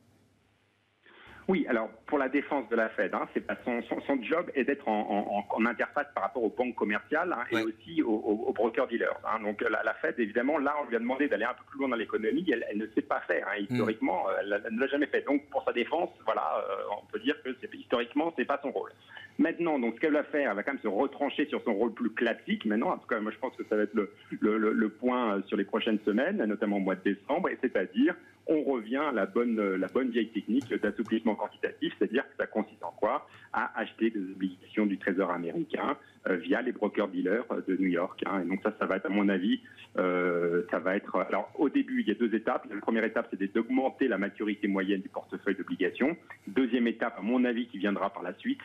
Oui, 1.48 1.66
alors 1.68 1.90
pour 2.06 2.18
la 2.18 2.30
défense 2.30 2.68
de 2.70 2.76
la 2.76 2.90
Fed, 2.90 3.14
hein, 3.14 3.28
c'est 3.34 3.44
son, 3.66 3.82
son, 3.82 4.24
job 4.24 4.50
est 4.54 4.64
d'être 4.64 4.88
en, 4.88 5.46
en, 5.50 5.66
interface 5.66 6.08
par 6.14 6.24
rapport 6.24 6.44
aux 6.44 6.50
banques 6.50 6.76
commerciales 6.76 7.34
hein, 7.34 7.44
et 7.52 7.62
aussi 7.62 8.02
aux, 8.04 8.12
aux, 8.12 8.54
brokers 8.54 8.88
dealers. 8.88 9.20
Hein. 9.26 9.42
Donc 9.44 9.62
la, 9.62 9.84
la, 9.84 9.94
Fed, 9.96 10.16
évidemment, 10.20 10.58
là, 10.58 10.76
on 10.82 10.90
lui 10.90 10.96
a 10.96 11.00
demandé 11.00 11.28
d'aller 11.28 11.46
un 11.46 11.54
peu 11.54 11.64
plus 11.70 11.80
loin 11.80 11.90
dans 11.90 11.96
l'économie. 11.96 12.46
Elle, 12.52 12.66
elle, 12.70 12.78
ne 12.78 12.88
sait 12.88 13.02
pas 13.02 13.22
faire. 13.22 13.48
Historiquement, 13.58 14.24
mm. 14.26 14.32
elle, 14.42 14.76
ne 14.76 14.80
l'a 14.80 14.88
jamais 14.88 15.08
fait. 15.08 15.26
Donc 15.26 15.50
pour 15.50 15.64
sa 15.64 15.74
défense, 15.74 16.10
voilà, 16.26 16.64
euh, 16.70 17.02
on 17.02 17.06
peut 17.12 17.20
dire 17.20 17.36
que 17.44 17.50
historiquement, 17.76 18.34
c'est 18.38 18.46
pas 18.46 18.60
son 18.62 18.72
rôle. 18.72 18.92
Maintenant, 19.38 19.80
donc, 19.80 19.96
ce 19.96 20.00
qu'elle 20.00 20.14
va 20.14 20.24
faire, 20.24 20.52
elle 20.52 20.56
va 20.56 20.64
quand 20.64 20.74
même 20.74 20.82
se 20.82 20.88
retrancher 20.88 21.46
sur 21.48 21.64
son 21.64 21.74
rôle 21.74 21.94
plus 21.94 22.12
classique. 22.12 22.66
Maintenant, 22.66 22.92
en 22.92 22.98
tout 22.98 23.08
cas, 23.08 23.20
moi, 23.20 23.32
je 23.32 23.40
pense 23.40 23.56
que 23.56 23.64
ça 23.70 23.76
va 23.76 23.84
être 23.84 23.94
le, 23.94 24.14
le, 24.40 24.58
le, 24.58 24.72
le 24.72 24.90
point 24.90 25.38
euh, 25.38 25.42
sur 25.48 25.58
les 25.58 25.64
prochaines 25.64 26.00
semaines, 26.06 26.44
notamment 26.46 26.78
au 26.78 26.82
mois 26.82 26.96
de 26.96 27.04
décembre, 27.04 27.50
et 27.50 27.58
c'est-à-dire 27.62 28.16
on 28.52 28.64
revient 28.64 28.98
à 28.98 29.12
la 29.12 29.26
bonne, 29.26 29.76
la 29.76 29.88
bonne 29.88 30.10
vieille 30.10 30.30
technique 30.30 30.74
d'assouplissement 30.74 31.36
quantitatif, 31.36 31.94
c'est-à-dire 31.98 32.24
que 32.24 32.36
ça 32.38 32.48
consiste 32.48 32.84
en 32.84 32.92
quoi? 32.92 33.28
À 33.54 33.80
acheter 33.80 34.10
des 34.10 34.20
obligations 34.20 34.86
du 34.86 34.98
Trésor 34.98 35.32
américain 35.32 35.98
via 36.30 36.62
les 36.62 36.72
brokers-dealers 36.72 37.46
euh, 37.52 37.62
de 37.68 37.76
New 37.78 37.90
York. 37.90 38.24
Hein. 38.26 38.42
Et 38.44 38.48
donc 38.48 38.62
ça, 38.64 38.74
ça 38.80 38.86
va 38.86 38.98
être, 38.98 39.06
à 39.06 39.10
mon 39.10 39.30
avis, 39.30 39.62
euh, 39.98 40.64
ça 40.70 40.80
va 40.80 40.96
être... 40.96 41.16
Alors 41.28 41.52
au 41.56 41.70
début, 41.70 42.02
il 42.02 42.08
y 42.08 42.12
a 42.12 42.16
deux 42.16 42.34
étapes. 42.36 42.68
La 42.70 42.80
première 42.80 43.04
étape, 43.04 43.28
c'est 43.32 43.54
d'augmenter 43.54 44.08
la 44.08 44.18
maturité 44.18 44.68
moyenne 44.68 45.02
du 45.02 45.10
portefeuille 45.10 45.56
d'obligations. 45.56 46.16
Deuxième 46.48 46.88
étape, 46.88 47.16
à 47.18 47.22
mon 47.22 47.44
avis, 47.46 47.68
qui 47.68 47.78
viendra 47.78 48.12
par 48.12 48.24
la 48.24 48.34
suite, 48.36 48.60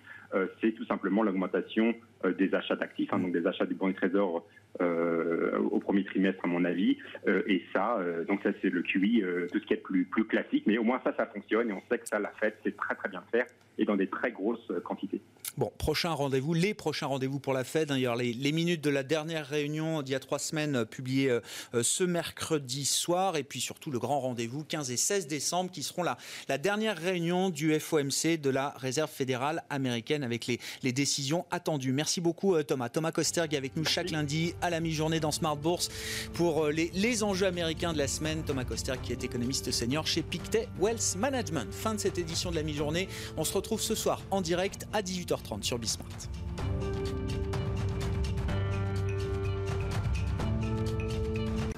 c'est 0.61 0.73
tout 0.73 0.85
simplement 0.85 1.23
l'augmentation 1.23 1.95
des 2.37 2.55
achats 2.55 2.77
d'actifs, 2.77 3.12
hein, 3.12 3.21
donc 3.21 3.33
des 3.33 3.47
achats 3.47 3.64
du 3.64 3.75
bon 3.75 3.92
trésor 3.92 4.45
au 4.81 5.79
premier 5.79 6.05
trimestre, 6.05 6.45
à 6.45 6.49
mon 6.49 6.64
avis. 6.64 6.99
et 7.27 7.62
ça, 7.73 7.99
donc 8.29 8.42
ça, 8.42 8.51
c'est 8.61 8.69
le 8.69 8.83
QI, 8.83 9.23
tout 9.53 9.59
ce 9.59 9.64
qui 9.64 9.73
est 9.73 9.83
plus, 9.83 10.05
plus 10.05 10.25
classique. 10.25 10.64
Mais 10.66 10.79
au 10.79 10.85
moins 10.85 11.01
ça, 11.05 11.14
ça 11.16 11.27
fonctionne 11.27 11.71
et 11.71 11.73
on 11.73 11.83
sait 11.88 11.99
que 11.99 12.09
ça, 12.09 12.19
la 12.19 12.31
fête, 12.40 12.59
c'est 12.64 12.77
très 12.77 12.95
très 12.95 13.09
bien 13.09 13.23
faire 13.31 13.47
et 13.79 13.85
dans 13.85 13.97
des 13.97 14.09
très 14.09 14.33
grosses 14.33 14.73
quantités. 14.85 15.21
Bon, 15.59 15.73
prochain 15.79 16.11
rendez-vous, 16.11 16.53
les 16.53 16.75
prochains 16.75 17.07
rendez-vous 17.07 17.40
pour 17.40 17.55
la 17.55 17.64
Fed. 17.64 17.90
Hein, 17.90 18.14
les, 18.16 18.53
minutes 18.53 18.85
de 18.85 18.90
la 18.90 19.03
dernière 19.03 19.47
réunion 19.47 20.03
d'il 20.03 20.12
y 20.12 20.14
a 20.14 20.21
trois 20.21 20.38
semaines 20.38 20.77
euh, 20.77 20.85
publiées 20.85 21.31
euh, 21.31 21.40
euh, 21.73 21.83
ce 21.83 22.05
mercredi 22.05 22.85
soir. 22.85 23.37
Et 23.37 23.42
puis 23.42 23.62
surtout 23.62 23.90
le 23.90 23.99
grand 23.99 24.21
rendez-vous 24.21 24.64
15 24.64 24.90
et 24.90 24.99
16 24.99 25.29
décembre 25.29 25.71
qui 25.71 25.83
seront 25.83 26.03
la, 26.03 26.19
la 26.51 26.59
dernière 26.59 26.99
réunion 26.99 27.49
du 27.49 27.73
FOMC 27.81 28.38
de 28.38 28.51
la 28.51 28.75
Réserve 28.77 29.11
fédérale 29.11 29.64
américaine 29.71 30.25
avec 30.25 30.47
les, 30.47 30.61
les 30.83 30.92
décisions 30.92 31.47
attendues. 31.51 31.92
Merci 31.92 32.21
beaucoup 32.21 32.62
Thomas. 32.62 32.90
Thomas 32.90 33.12
Kosterg 33.12 33.57
avec 33.57 33.77
nous 33.77 33.87
chaque 33.87 34.11
lundi 34.11 34.53
à 34.61 34.69
la 34.69 34.81
mi-journée 34.81 35.21
dans 35.21 35.33
Smart 35.33 35.57
Bourse 35.57 35.88
pour 36.35 36.66
les, 36.66 36.90
les, 36.92 37.23
enjeux 37.23 37.47
américains 37.47 37.95
de 37.95 37.99
la 37.99 38.09
semaine. 38.09 38.42
Thomas 38.45 38.64
Kosterg 38.64 39.01
qui 39.01 39.12
est 39.12 39.25
économiste 39.25 39.71
senior 39.71 40.07
chez 40.07 40.21
Pictet 40.21 40.69
Wealth 40.79 41.16
Management. 41.16 41.73
Fin 41.73 41.95
de 41.95 42.01
cette 42.01 42.19
édition 42.19 42.51
de 42.51 42.57
la 42.57 42.62
mi-journée. 42.62 43.09
On 43.38 43.45
se 43.45 43.55
retrouve 43.55 43.81
ce 43.81 43.95
soir 43.95 44.21
en 44.31 44.42
direct 44.42 44.87
à 44.92 45.01
18h30 45.01 45.46
sur 45.63 45.79
Bismart. 45.79 46.09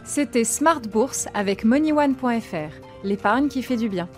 C'était 0.04 0.44
Smart 0.44 0.80
Bourse 0.80 1.28
avec 1.34 1.64
MoneyOne.fr, 1.64 2.72
l'épargne 3.04 3.48
qui 3.48 3.62
fait 3.62 3.76
du 3.76 3.88
bien. 3.88 4.08